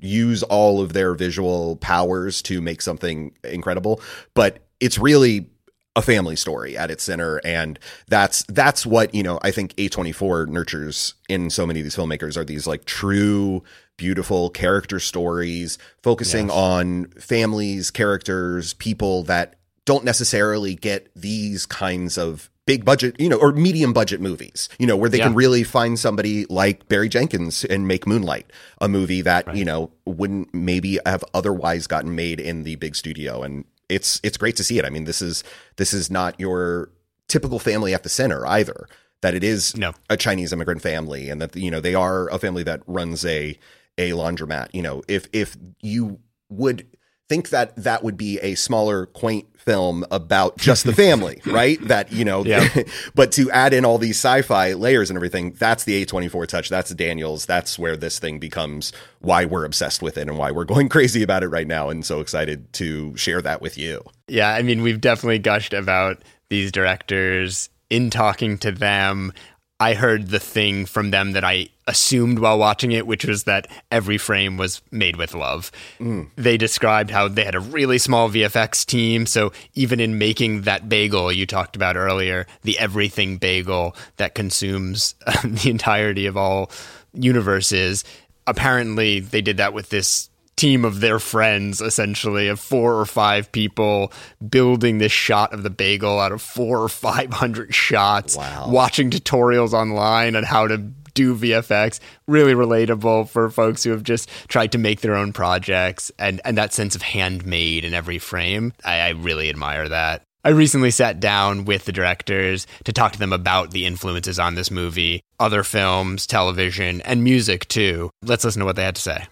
use 0.00 0.42
all 0.44 0.80
of 0.80 0.92
their 0.92 1.14
visual 1.14 1.76
powers 1.76 2.42
to 2.42 2.60
make 2.60 2.82
something 2.82 3.32
incredible. 3.44 4.00
But 4.34 4.58
it's 4.80 4.98
really 4.98 5.50
a 5.94 6.02
family 6.02 6.36
story 6.36 6.76
at 6.76 6.90
its 6.90 7.04
center. 7.04 7.40
And 7.42 7.78
that's, 8.06 8.44
that's 8.48 8.84
what, 8.84 9.14
you 9.14 9.22
know, 9.22 9.38
I 9.42 9.50
think 9.50 9.74
A24 9.76 10.46
nurtures 10.48 11.14
in 11.28 11.48
so 11.48 11.66
many 11.66 11.80
of 11.80 11.84
these 11.84 11.96
filmmakers 11.96 12.36
are 12.36 12.44
these 12.44 12.66
like 12.66 12.84
true, 12.84 13.62
beautiful 13.96 14.50
character 14.50 15.00
stories 15.00 15.78
focusing 16.02 16.50
on 16.50 17.06
families, 17.18 17.90
characters, 17.90 18.74
people 18.74 19.22
that 19.22 19.56
don't 19.86 20.04
necessarily 20.04 20.74
get 20.74 21.08
these 21.16 21.64
kinds 21.64 22.18
of 22.18 22.50
big 22.66 22.84
budget, 22.84 23.14
you 23.18 23.28
know, 23.28 23.36
or 23.36 23.52
medium 23.52 23.92
budget 23.92 24.20
movies, 24.20 24.68
you 24.78 24.86
know, 24.86 24.96
where 24.96 25.08
they 25.08 25.18
Yeah. 25.18 25.26
can 25.28 25.34
really 25.34 25.62
find 25.62 25.98
somebody 25.98 26.44
like 26.46 26.88
Barry 26.88 27.08
Jenkins 27.08 27.64
and 27.64 27.86
make 27.86 28.06
Moonlight, 28.06 28.50
a 28.80 28.88
movie 28.88 29.22
that, 29.22 29.56
you 29.56 29.64
know, 29.64 29.90
wouldn't 30.04 30.52
maybe 30.52 30.98
have 31.06 31.24
otherwise 31.32 31.86
gotten 31.86 32.14
made 32.14 32.40
in 32.40 32.64
the 32.64 32.74
big 32.76 32.96
studio. 32.96 33.42
And 33.42 33.64
it's 33.88 34.20
it's 34.24 34.36
great 34.36 34.56
to 34.56 34.64
see 34.64 34.78
it. 34.78 34.84
I 34.84 34.90
mean, 34.90 35.04
this 35.04 35.22
is 35.22 35.44
this 35.76 35.94
is 35.94 36.10
not 36.10 36.38
your 36.40 36.90
typical 37.28 37.58
family 37.60 37.94
at 37.94 38.02
the 38.02 38.08
center 38.08 38.44
either. 38.46 38.88
That 39.22 39.34
it 39.34 39.42
is 39.44 39.76
No. 39.76 39.92
a 40.10 40.16
Chinese 40.16 40.52
immigrant 40.52 40.82
family 40.82 41.30
and 41.30 41.40
that 41.40 41.56
you 41.56 41.70
know 41.70 41.80
they 41.80 41.94
are 41.94 42.28
a 42.30 42.38
family 42.38 42.64
that 42.64 42.82
runs 42.86 43.24
a 43.24 43.56
a 43.96 44.10
laundromat. 44.10 44.68
You 44.72 44.82
know, 44.82 45.02
if 45.08 45.28
if 45.32 45.56
you 45.80 46.18
would 46.48 46.86
think 47.28 47.50
that 47.50 47.74
that 47.76 48.04
would 48.04 48.16
be 48.16 48.38
a 48.40 48.54
smaller 48.54 49.06
quaint 49.06 49.46
film 49.58 50.04
about 50.12 50.56
just 50.58 50.84
the 50.84 50.92
family 50.92 51.40
right 51.46 51.80
that 51.88 52.12
you 52.12 52.24
know 52.24 52.44
Yeah. 52.44 52.68
but 53.16 53.32
to 53.32 53.50
add 53.50 53.74
in 53.74 53.84
all 53.84 53.98
these 53.98 54.16
sci-fi 54.16 54.74
layers 54.74 55.10
and 55.10 55.16
everything 55.16 55.52
that's 55.58 55.82
the 55.82 56.06
a24 56.06 56.46
touch 56.46 56.68
that's 56.68 56.94
daniels 56.94 57.46
that's 57.46 57.76
where 57.76 57.96
this 57.96 58.20
thing 58.20 58.38
becomes 58.38 58.92
why 59.18 59.44
we're 59.44 59.64
obsessed 59.64 60.02
with 60.02 60.16
it 60.18 60.28
and 60.28 60.38
why 60.38 60.52
we're 60.52 60.64
going 60.72 60.88
crazy 60.88 61.22
about 61.24 61.42
it 61.42 61.48
right 61.48 61.66
now 61.66 61.88
and 61.88 62.06
so 62.06 62.20
excited 62.20 62.72
to 62.74 63.16
share 63.16 63.42
that 63.42 63.60
with 63.60 63.76
you 63.76 64.04
Yeah, 64.28 64.50
I 64.50 64.62
mean, 64.62 64.82
we've 64.82 65.00
definitely 65.00 65.40
gushed 65.40 65.72
about 65.74 66.22
these 66.48 66.70
directors 66.70 67.68
in 67.90 68.08
talking 68.10 68.58
to 68.58 68.70
them. 68.72 69.32
I 69.78 69.94
heard 69.94 70.28
the 70.28 70.40
thing 70.40 70.86
from 70.86 71.10
them 71.10 71.32
that 71.32 71.44
I 71.44 71.68
assumed 71.86 72.38
while 72.38 72.58
watching 72.58 72.92
it, 72.92 73.06
which 73.06 73.26
was 73.26 73.44
that 73.44 73.68
every 73.90 74.16
frame 74.16 74.56
was 74.56 74.80
made 74.90 75.16
with 75.16 75.34
love. 75.34 75.70
Mm. 76.00 76.30
They 76.36 76.56
described 76.56 77.10
how 77.10 77.28
they 77.28 77.44
had 77.44 77.54
a 77.54 77.60
really 77.60 77.98
small 77.98 78.30
VFX 78.30 78.86
team. 78.86 79.26
So 79.26 79.52
even 79.74 80.00
in 80.00 80.18
making 80.18 80.62
that 80.62 80.88
bagel 80.88 81.30
you 81.30 81.46
talked 81.46 81.76
about 81.76 81.96
earlier, 81.96 82.46
the 82.62 82.78
everything 82.78 83.36
bagel 83.36 83.94
that 84.16 84.34
consumes 84.34 85.14
the 85.44 85.68
entirety 85.68 86.26
of 86.26 86.36
all 86.36 86.70
universes, 87.12 88.02
apparently 88.46 89.20
they 89.20 89.42
did 89.42 89.58
that 89.58 89.74
with 89.74 89.90
this 89.90 90.30
team 90.56 90.84
of 90.84 91.00
their 91.00 91.18
friends 91.18 91.80
essentially 91.80 92.48
of 92.48 92.58
four 92.58 92.94
or 92.98 93.04
five 93.06 93.50
people 93.52 94.10
building 94.48 94.98
this 94.98 95.12
shot 95.12 95.52
of 95.52 95.62
the 95.62 95.70
bagel 95.70 96.18
out 96.18 96.32
of 96.32 96.40
four 96.40 96.82
or 96.82 96.88
five 96.88 97.32
hundred 97.32 97.74
shots 97.74 98.36
Wow. 98.36 98.68
watching 98.70 99.10
tutorials 99.10 99.72
online 99.72 100.34
on 100.36 100.44
how 100.44 100.66
to 100.66 100.78
do 101.14 101.34
VFX 101.34 101.98
really 102.26 102.52
relatable 102.54 103.28
for 103.28 103.48
folks 103.50 103.82
who 103.84 103.90
have 103.90 104.02
just 104.02 104.28
tried 104.48 104.72
to 104.72 104.78
make 104.78 105.00
their 105.00 105.14
own 105.14 105.32
projects 105.32 106.10
and 106.18 106.40
and 106.44 106.56
that 106.58 106.72
sense 106.74 106.94
of 106.94 107.02
handmade 107.02 107.84
in 107.84 107.94
every 107.94 108.18
frame 108.18 108.72
I, 108.84 109.00
I 109.00 109.08
really 109.10 109.48
admire 109.48 109.88
that 109.88 110.22
I 110.44 110.50
recently 110.50 110.90
sat 110.92 111.18
down 111.18 111.64
with 111.64 111.86
the 111.86 111.92
directors 111.92 112.66
to 112.84 112.92
talk 112.92 113.12
to 113.12 113.18
them 113.18 113.32
about 113.32 113.72
the 113.72 113.84
influences 113.84 114.38
on 114.38 114.54
this 114.54 114.70
movie, 114.70 115.20
other 115.40 115.64
films, 115.64 116.24
television, 116.24 117.00
and 117.00 117.24
music 117.24 117.66
too. 117.66 118.10
Let's 118.22 118.44
listen 118.44 118.60
to 118.60 118.64
what 118.64 118.76
they 118.76 118.84
had 118.84 118.94
to 118.94 119.02
say. 119.02 119.26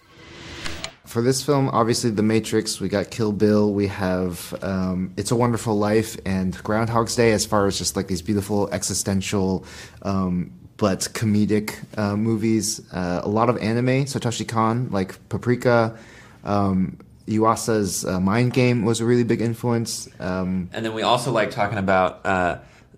For 1.05 1.21
this 1.21 1.43
film, 1.43 1.69
obviously, 1.69 2.09
The 2.09 2.23
Matrix, 2.23 2.81
we 2.81 2.89
got 2.89 3.11
Kill 3.11 3.31
Bill, 3.31 3.71
we 3.71 3.87
have 3.87 4.53
um, 4.61 5.13
It's 5.17 5.31
a 5.31 5.35
Wonderful 5.35 5.77
Life, 5.77 6.17
and 6.25 6.61
Groundhog's 6.63 7.15
Day, 7.15 7.31
as 7.31 7.45
far 7.45 7.67
as 7.67 7.77
just 7.77 7.95
like 7.95 8.07
these 8.07 8.21
beautiful 8.21 8.69
existential 8.71 9.65
um, 10.01 10.51
but 10.77 11.01
comedic 11.13 11.75
uh, 11.97 12.15
movies. 12.17 12.81
Uh, 12.91 13.21
a 13.23 13.29
lot 13.29 13.49
of 13.49 13.57
anime, 13.59 14.05
Satoshi 14.05 14.47
Kon, 14.47 14.89
like 14.91 15.17
Paprika. 15.29 15.97
Um, 16.43 16.97
Yuasa's 17.27 18.05
uh, 18.05 18.19
Mind 18.19 18.53
Game 18.53 18.83
was 18.83 18.99
a 18.99 19.05
really 19.05 19.23
big 19.23 19.41
influence. 19.41 20.07
Um, 20.19 20.69
And 20.73 20.85
then 20.85 20.93
we 20.93 21.01
also 21.01 21.31
like 21.31 21.51
talking 21.51 21.77
about 21.77 22.25
uh, 22.25 22.57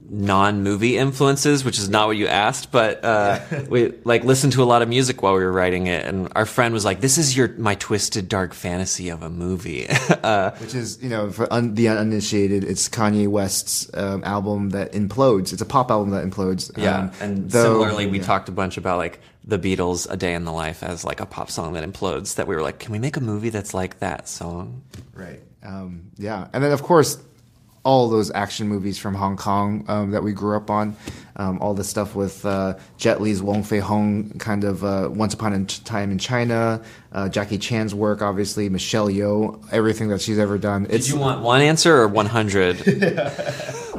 non-movie 0.10 0.98
influences, 0.98 1.64
which 1.66 1.78
is 1.78 1.90
not 1.90 2.08
what 2.08 2.18
you 2.18 2.28
asked, 2.28 2.72
but 2.72 3.04
uh, 3.04 3.40
we 3.70 3.94
like 4.04 4.24
listened 4.24 4.54
to 4.54 4.64
a 4.64 4.66
lot 4.66 4.82
of 4.82 4.90
music 4.90 5.22
while 5.22 5.34
we 5.34 5.40
were 5.44 5.52
writing 5.52 5.88
it. 5.88 6.06
And 6.06 6.32
our 6.36 6.46
friend 6.46 6.74
was 6.74 6.86
like, 6.86 7.02
"This 7.02 7.18
is 7.18 7.36
your 7.36 7.50
my 7.58 7.76
twisted 7.76 8.30
dark 8.30 8.54
fantasy 8.54 9.10
of 9.10 9.22
a 9.24 9.30
movie." 9.30 9.88
uh, 10.24 10.52
which 10.58 10.74
is 10.76 11.02
you 11.02 11.10
know 11.10 11.30
for 11.32 11.52
un- 11.52 11.76
the 11.76 11.90
uninitiated 11.90 12.64
it's 12.64 12.88
kanye 12.90 13.28
west's 13.28 13.90
um, 13.94 14.24
album 14.24 14.70
that 14.72 14.94
implodes 14.94 15.54
it's 15.54 15.62
a 15.62 15.66
pop 15.66 15.92
album 15.92 16.12
that 16.12 16.26
implodes 16.26 16.72
yeah, 16.78 17.00
Um, 17.00 17.12
and 17.22 17.50
though- 17.52 17.82
similarly, 17.82 18.08
we 18.08 18.20
yeah. 18.20 18.26
talked 18.26 18.50
a 18.50 18.54
bunch 18.54 18.78
about 18.78 18.98
like 18.98 19.20
the 19.44 19.60
Beatles' 19.60 20.10
"A 20.10 20.18
Day 20.18 20.34
in 20.34 20.44
the 20.46 20.52
Life" 20.52 20.84
as 20.84 21.06
like 21.06 21.20
a 21.22 21.26
pop 21.26 21.50
song 21.52 21.74
that 21.74 21.84
implodes. 21.90 22.36
That 22.36 22.48
we 22.48 22.56
were 22.56 22.62
like, 22.62 22.80
"Can 22.80 22.92
we 22.92 23.00
make 23.00 23.18
a 23.18 23.22
movie 23.22 23.50
that's 23.50 23.74
like 23.74 24.00
that 24.00 24.28
song?" 24.30 24.84
right 25.14 25.42
um, 25.64 26.12
yeah 26.18 26.48
and 26.54 26.64
then 26.64 26.72
of 26.72 26.84
course 26.84 27.18
all 27.88 28.10
those 28.10 28.30
action 28.32 28.68
movies 28.68 28.98
from 28.98 29.16
Hong 29.16 29.38
Kong 29.38 29.86
um, 29.88 30.12
that 30.12 30.22
we 30.22 30.34
grew 30.34 30.58
up 30.58 30.70
on, 30.70 30.94
um, 31.38 31.60
all 31.62 31.74
the 31.74 31.84
stuff 31.84 32.16
with 32.16 32.46
uh, 32.46 32.76
Jet 32.98 33.22
Li's 33.22 33.42
Wong 33.42 33.64
Fei 33.64 33.80
Hong, 33.80 34.32
kind 34.40 34.64
of 34.64 34.84
uh, 34.84 35.10
Once 35.12 35.34
Upon 35.34 35.54
a 35.54 35.66
Time 35.66 36.12
in 36.12 36.18
China, 36.20 36.82
uh, 37.14 37.30
Jackie 37.30 37.58
Chan's 37.58 37.96
work, 37.96 38.22
obviously 38.22 38.68
Michelle 38.70 39.08
Yeoh, 39.08 39.64
everything 39.72 40.10
that 40.10 40.22
she's 40.22 40.40
ever 40.40 40.58
done. 40.58 40.84
Did 40.84 41.08
you 41.08 41.18
want 41.18 41.42
one 41.42 41.62
answer 41.62 41.96
or 41.96 42.08
one 42.08 42.26
hundred? 42.26 42.78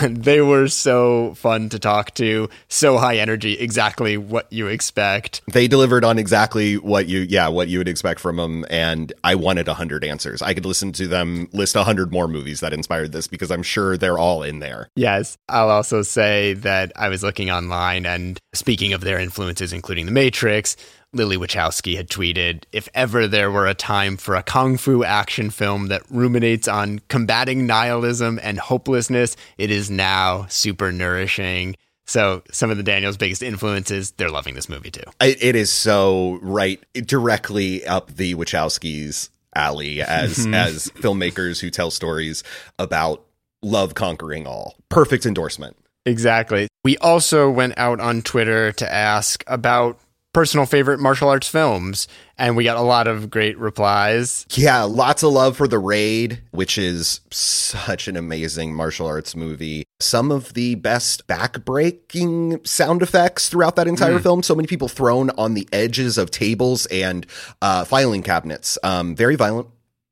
they 0.02 0.40
were 0.40 0.68
so 0.68 1.34
fun 1.34 1.68
to 1.70 1.78
talk 1.78 2.14
to, 2.14 2.48
so 2.68 2.96
high 2.98 3.16
energy, 3.16 3.54
exactly 3.58 4.16
what 4.16 4.50
you 4.52 4.66
expect. 4.66 5.42
they 5.52 5.68
delivered 5.68 6.04
on 6.04 6.18
exactly 6.18 6.76
what 6.78 7.06
you 7.06 7.20
yeah 7.20 7.48
what 7.48 7.68
you 7.68 7.78
would 7.78 7.88
expect 7.88 8.20
from 8.20 8.36
them 8.36 8.64
and 8.70 9.12
i 9.24 9.34
wanted 9.34 9.66
100 9.66 10.04
answers 10.04 10.42
i 10.42 10.54
could 10.54 10.64
listen 10.64 10.92
to 10.92 11.06
them 11.06 11.48
list 11.52 11.74
100 11.74 12.12
more 12.12 12.28
movies 12.28 12.60
that 12.60 12.72
inspired 12.72 13.12
this 13.12 13.26
because 13.26 13.50
i'm 13.50 13.62
sure 13.62 13.96
they're 13.96 14.18
all 14.18 14.42
in 14.42 14.58
there 14.60 14.88
Yes, 14.96 15.38
I'll 15.48 15.70
also 15.70 16.02
say 16.02 16.54
that 16.54 16.69
I 16.70 17.08
was 17.08 17.22
looking 17.22 17.50
online 17.50 18.06
and 18.06 18.38
speaking 18.52 18.92
of 18.92 19.00
their 19.02 19.18
influences, 19.18 19.72
including 19.72 20.06
The 20.06 20.12
Matrix, 20.12 20.76
Lily 21.12 21.36
Wachowski 21.36 21.96
had 21.96 22.08
tweeted 22.08 22.64
If 22.72 22.88
ever 22.94 23.26
there 23.26 23.50
were 23.50 23.66
a 23.66 23.74
time 23.74 24.16
for 24.16 24.36
a 24.36 24.42
kung 24.42 24.76
fu 24.76 25.04
action 25.04 25.50
film 25.50 25.88
that 25.88 26.02
ruminates 26.10 26.68
on 26.68 27.00
combating 27.08 27.66
nihilism 27.66 28.38
and 28.42 28.58
hopelessness, 28.58 29.36
it 29.58 29.70
is 29.70 29.90
now 29.90 30.46
super 30.48 30.92
nourishing. 30.92 31.76
So, 32.06 32.42
some 32.50 32.70
of 32.70 32.76
the 32.76 32.82
Daniels' 32.82 33.16
biggest 33.16 33.42
influences, 33.42 34.12
they're 34.12 34.30
loving 34.30 34.54
this 34.54 34.68
movie 34.68 34.90
too. 34.90 35.04
it, 35.20 35.42
it 35.42 35.56
is 35.56 35.70
so 35.70 36.38
right 36.42 36.82
directly 36.92 37.86
up 37.86 38.16
the 38.16 38.34
wachowskis 38.34 39.30
alley 39.54 40.00
as 40.02 40.38
mm-hmm. 40.38 40.54
as 40.54 40.88
filmmakers 40.96 41.60
who 41.60 41.70
tell 41.70 41.90
stories 41.90 42.42
about 42.78 43.24
love 43.62 43.94
conquering 43.94 44.46
all 44.46 44.76
perfect 44.88 45.26
endorsement 45.26 45.76
Exactly. 46.06 46.68
We 46.82 46.96
also 46.98 47.50
went 47.50 47.74
out 47.76 48.00
on 48.00 48.22
Twitter 48.22 48.72
to 48.72 48.92
ask 48.92 49.44
about 49.46 49.98
personal 50.32 50.64
favorite 50.64 51.00
martial 51.00 51.28
arts 51.28 51.48
films. 51.48 52.06
And 52.38 52.56
we 52.56 52.64
got 52.64 52.76
a 52.76 52.82
lot 52.82 53.06
of 53.06 53.30
great 53.30 53.58
replies. 53.58 54.46
Yeah, 54.52 54.84
lots 54.84 55.22
of 55.22 55.32
love 55.32 55.56
for 55.56 55.68
The 55.68 55.78
Raid, 55.78 56.40
which 56.52 56.78
is 56.78 57.20
such 57.30 58.08
an 58.08 58.16
amazing 58.16 58.72
martial 58.72 59.06
arts 59.06 59.34
movie. 59.36 59.82
Some 60.00 60.30
of 60.30 60.54
the 60.54 60.76
best 60.76 61.26
back-breaking 61.26 62.64
sound 62.64 63.02
effects 63.02 63.48
throughout 63.48 63.76
that 63.76 63.88
entire 63.88 64.18
film. 64.20 64.42
So 64.42 64.54
many 64.54 64.68
people 64.68 64.88
thrown 64.88 65.30
on 65.30 65.54
the 65.54 65.68
edges 65.72 66.16
of 66.16 66.30
tables 66.30 66.86
and 66.86 67.26
uh, 67.60 67.84
filing 67.84 68.22
cabinets. 68.22 68.78
Um, 68.82 69.14
very 69.14 69.36
violent. 69.36 69.68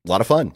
A 0.08 0.10
lot 0.10 0.20
of 0.22 0.26
fun. 0.26 0.52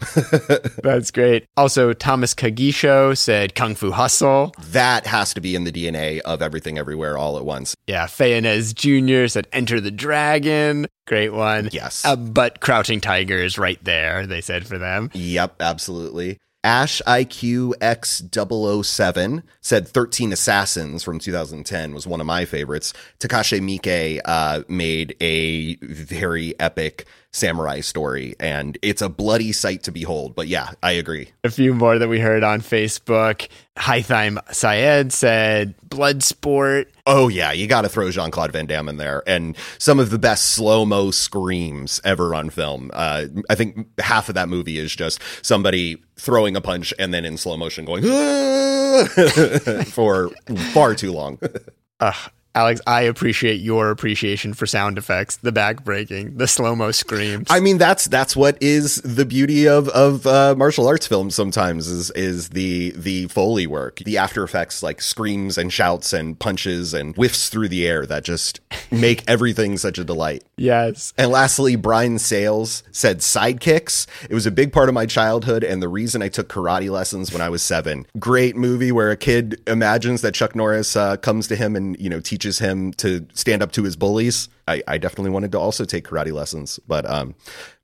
That's 0.83 1.11
great. 1.11 1.45
Also, 1.59 1.93
Thomas 1.93 2.33
Kagisho 2.35 3.15
said 3.17 3.55
Kung 3.55 3.75
Fu 3.75 3.91
Hustle. 3.91 4.55
that 4.71 5.07
has 5.07 5.35
to 5.35 5.43
be 5.43 5.55
in 5.55 5.65
the 5.65 5.73
DNA 5.73 6.21
of 6.21 6.41
everything 6.41 6.79
everywhere 6.79 7.19
all 7.19 7.37
at 7.37 7.45
once. 7.45 7.77
Yeah, 7.87 8.07
Fayanez 8.07 8.75
Jr. 8.75 9.29
said 9.29 9.47
Enter 9.53 9.79
the 9.79 9.91
Dragon. 9.91 10.87
Great 11.07 11.35
one. 11.35 11.69
Yes. 11.71 12.03
Uh, 12.05 12.17
but 12.17 12.61
Crouching 12.61 13.01
Tiger 13.03 13.37
is 13.37 13.59
right 13.59 13.83
there, 13.85 14.27
they 14.27 14.41
said 14.41 14.67
for 14.67 14.79
them. 14.79 15.11
Yep, 15.12 15.57
absolutely. 15.61 16.38
Ash 16.64 17.03
IQ 17.09 17.72
X007 17.81 19.42
said 19.61 19.88
13 19.88 20.33
Assassins 20.33 21.03
from 21.03 21.18
2010 21.18 21.92
was 21.92 22.07
one 22.07 22.20
of 22.20 22.27
my 22.27 22.44
favorites. 22.44 22.92
Takashi 23.18 23.61
Miike 23.61 24.20
uh, 24.25 24.62
made 24.68 25.16
a 25.20 25.75
very 25.77 26.59
epic 26.61 27.07
samurai 27.33 27.81
story, 27.81 28.37
and 28.38 28.79
it's 28.81 29.03
a 29.03 29.09
bloody 29.09 29.51
sight 29.51 29.83
to 29.85 29.90
behold. 29.90 30.37
But 30.37 30.46
yeah, 30.46 30.70
I 30.83 30.92
agree. 30.92 31.31
A 31.42 31.51
few 31.51 31.75
more 31.75 31.98
that 31.98 32.09
we 32.09 32.20
heard 32.20 32.44
on 32.44 32.61
Facebook. 32.61 33.48
Haitham 33.77 34.38
Syed 34.55 35.12
said 35.12 35.75
Bloodsport. 35.88 36.87
Oh 37.05 37.27
yeah, 37.27 37.51
you 37.51 37.67
got 37.67 37.83
to 37.83 37.88
throw 37.88 38.11
Jean 38.12 38.31
Claude 38.31 38.53
Van 38.53 38.67
Damme 38.67 38.88
in 38.88 38.97
there, 38.97 39.25
and 39.27 39.57
some 39.79 39.99
of 39.99 40.11
the 40.11 40.19
best 40.19 40.51
slow 40.51 40.85
mo 40.85 41.11
screams 41.11 42.01
ever 42.05 42.33
on 42.33 42.49
film. 42.49 42.93
Uh, 42.95 43.25
I 43.51 43.57
think 43.57 43.88
half 44.01 44.29
of 44.29 44.37
that 44.37 44.49
movie 44.49 44.79
is 44.79 44.95
just 44.95 45.21
somebody 45.43 46.01
throwing 46.17 46.55
a 46.55 46.61
punch 46.61 46.95
and 47.01 47.12
then 47.12 47.25
in 47.25 47.37
slow 47.37 47.57
motion 47.57 47.85
going 47.85 48.03
for 49.87 50.31
far 50.73 50.95
too 50.95 51.11
long. 51.11 51.41
Ugh, 52.01 52.31
Alex, 52.55 52.81
I 52.87 53.03
appreciate 53.03 53.61
your 53.61 53.91
appreciation 53.91 54.53
for 54.53 54.67
sound 54.67 54.99
effects, 54.99 55.37
the 55.37 55.53
back 55.53 55.85
breaking, 55.85 56.37
the 56.37 56.47
slow 56.47 56.77
mo 56.77 56.91
screams. 56.91 57.47
I 57.49 57.61
mean, 57.61 57.79
that's 57.79 58.05
that's 58.07 58.37
what 58.37 58.59
is 58.61 58.97
the 58.97 59.25
beauty 59.25 59.67
of 59.67 59.88
of 59.88 60.27
uh, 60.27 60.55
martial 60.57 60.87
arts 60.87 61.07
films. 61.07 61.35
Sometimes 61.35 61.88
is 61.88 62.11
is 62.11 62.51
the 62.51 62.91
the 62.91 63.29
foley 63.29 63.67
work, 63.67 64.01
the 64.01 64.19
after 64.19 64.43
effects, 64.43 64.83
like 64.83 65.01
screams 65.01 65.57
and 65.57 65.73
shouts 65.73 66.12
and 66.12 66.38
punches 66.38 66.93
and 66.93 67.15
whiffs 67.17 67.49
through 67.49 67.69
the 67.69 67.87
air 67.87 68.05
that 68.05 68.23
just 68.25 68.61
make 68.91 69.25
everything 69.29 69.79
such 69.79 69.99
a 69.99 70.05
delight. 70.05 70.45
yes. 70.57 71.15
And 71.17 71.31
lastly, 71.31 71.77
Brian 71.77 72.19
Sales 72.19 72.83
said 72.93 73.19
sidekicks. 73.21 74.07
It 74.29 74.35
was 74.35 74.45
a 74.47 74.51
big 74.51 74.73
part 74.73 74.88
of 74.88 74.95
my 74.95 75.07
childhood 75.07 75.65
and 75.65 75.81
the 75.83 75.88
reason 75.88 76.21
I 76.21 76.29
took 76.29 76.49
karate 76.49 76.91
lessons 76.91 77.33
when 77.33 77.41
I 77.41 77.49
was 77.49 77.62
seven. 77.62 78.07
Great 78.19 78.57
movie 78.57 78.93
where 78.93 79.11
a 79.11 79.17
kid 79.17 79.61
imagines 79.67 80.21
that 80.21 80.35
Chuck 80.35 80.55
Norris 80.55 80.97
uh, 80.97 81.17
comes 81.17 81.49
to 81.49 81.57
him 81.57 81.77
and, 81.77 81.99
you 81.99 82.11
know, 82.11 82.21
teaches 82.21 82.41
him 82.59 82.92
to 82.94 83.26
stand 83.35 83.62
up 83.62 83.72
to 83.72 83.83
his 83.83 83.96
bullies. 83.96 84.48
I, 84.68 84.83
I 84.87 84.98
definitely 84.98 85.31
wanted 85.31 85.52
to 85.52 85.59
also 85.59 85.85
take 85.85 86.07
karate 86.07 86.33
lessons, 86.33 86.78
but 86.87 87.09
um, 87.09 87.35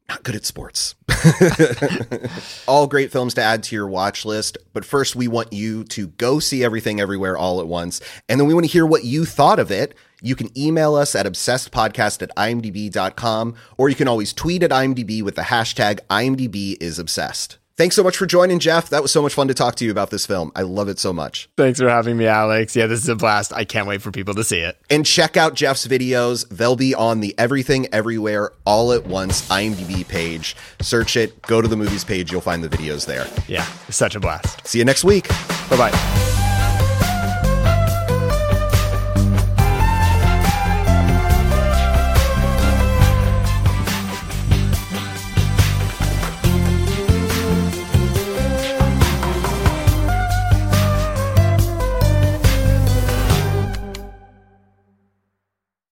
not 0.08 0.22
good 0.22 0.36
at 0.36 0.44
sports. 0.46 0.94
all 2.68 2.86
great 2.86 3.12
films 3.12 3.34
to 3.34 3.42
add 3.42 3.62
to 3.64 3.76
your 3.76 3.86
watch 3.86 4.24
list. 4.24 4.56
But 4.72 4.84
first, 4.84 5.14
we 5.14 5.28
want 5.28 5.52
you 5.52 5.84
to 5.84 6.08
go 6.08 6.38
see 6.38 6.64
everything 6.64 7.00
everywhere 7.00 7.36
all 7.36 7.60
at 7.60 7.66
once. 7.66 8.00
And 8.28 8.40
then 8.40 8.46
we 8.46 8.54
want 8.54 8.64
to 8.64 8.72
hear 8.72 8.86
what 8.86 9.04
you 9.04 9.24
thought 9.24 9.58
of 9.58 9.70
it. 9.70 9.94
You 10.22 10.34
can 10.34 10.56
email 10.58 10.94
us 10.94 11.14
at 11.14 11.26
obsessedpodcast 11.26 12.22
at 12.22 12.34
imdb.com, 12.36 13.54
or 13.76 13.88
you 13.88 13.94
can 13.94 14.08
always 14.08 14.32
tweet 14.32 14.62
at 14.62 14.70
IMDb 14.70 15.22
with 15.22 15.36
the 15.36 15.42
hashtag 15.42 16.00
IMDb 16.08 16.76
is 16.80 16.98
obsessed. 16.98 17.58
Thanks 17.78 17.94
so 17.94 18.02
much 18.02 18.16
for 18.16 18.26
joining, 18.26 18.58
Jeff. 18.58 18.88
That 18.90 19.02
was 19.02 19.12
so 19.12 19.22
much 19.22 19.34
fun 19.34 19.46
to 19.46 19.54
talk 19.54 19.76
to 19.76 19.84
you 19.84 19.92
about 19.92 20.10
this 20.10 20.26
film. 20.26 20.50
I 20.56 20.62
love 20.62 20.88
it 20.88 20.98
so 20.98 21.12
much. 21.12 21.48
Thanks 21.56 21.78
for 21.78 21.88
having 21.88 22.16
me, 22.16 22.26
Alex. 22.26 22.74
Yeah, 22.74 22.88
this 22.88 23.00
is 23.00 23.08
a 23.08 23.14
blast. 23.14 23.52
I 23.52 23.64
can't 23.64 23.86
wait 23.86 24.02
for 24.02 24.10
people 24.10 24.34
to 24.34 24.42
see 24.42 24.58
it. 24.58 24.76
And 24.90 25.06
check 25.06 25.36
out 25.36 25.54
Jeff's 25.54 25.86
videos. 25.86 26.48
They'll 26.48 26.74
be 26.74 26.92
on 26.96 27.20
the 27.20 27.36
Everything 27.38 27.86
Everywhere 27.94 28.50
All 28.66 28.92
at 28.92 29.06
Once 29.06 29.48
IMDb 29.48 30.06
page. 30.06 30.56
Search 30.82 31.16
it, 31.16 31.40
go 31.42 31.62
to 31.62 31.68
the 31.68 31.76
movies 31.76 32.02
page. 32.02 32.32
You'll 32.32 32.40
find 32.40 32.64
the 32.64 32.68
videos 32.68 33.06
there. 33.06 33.28
Yeah, 33.46 33.64
such 33.90 34.16
a 34.16 34.20
blast. 34.20 34.66
See 34.66 34.80
you 34.80 34.84
next 34.84 35.04
week. 35.04 35.28
Bye 35.70 35.76
bye. 35.76 36.47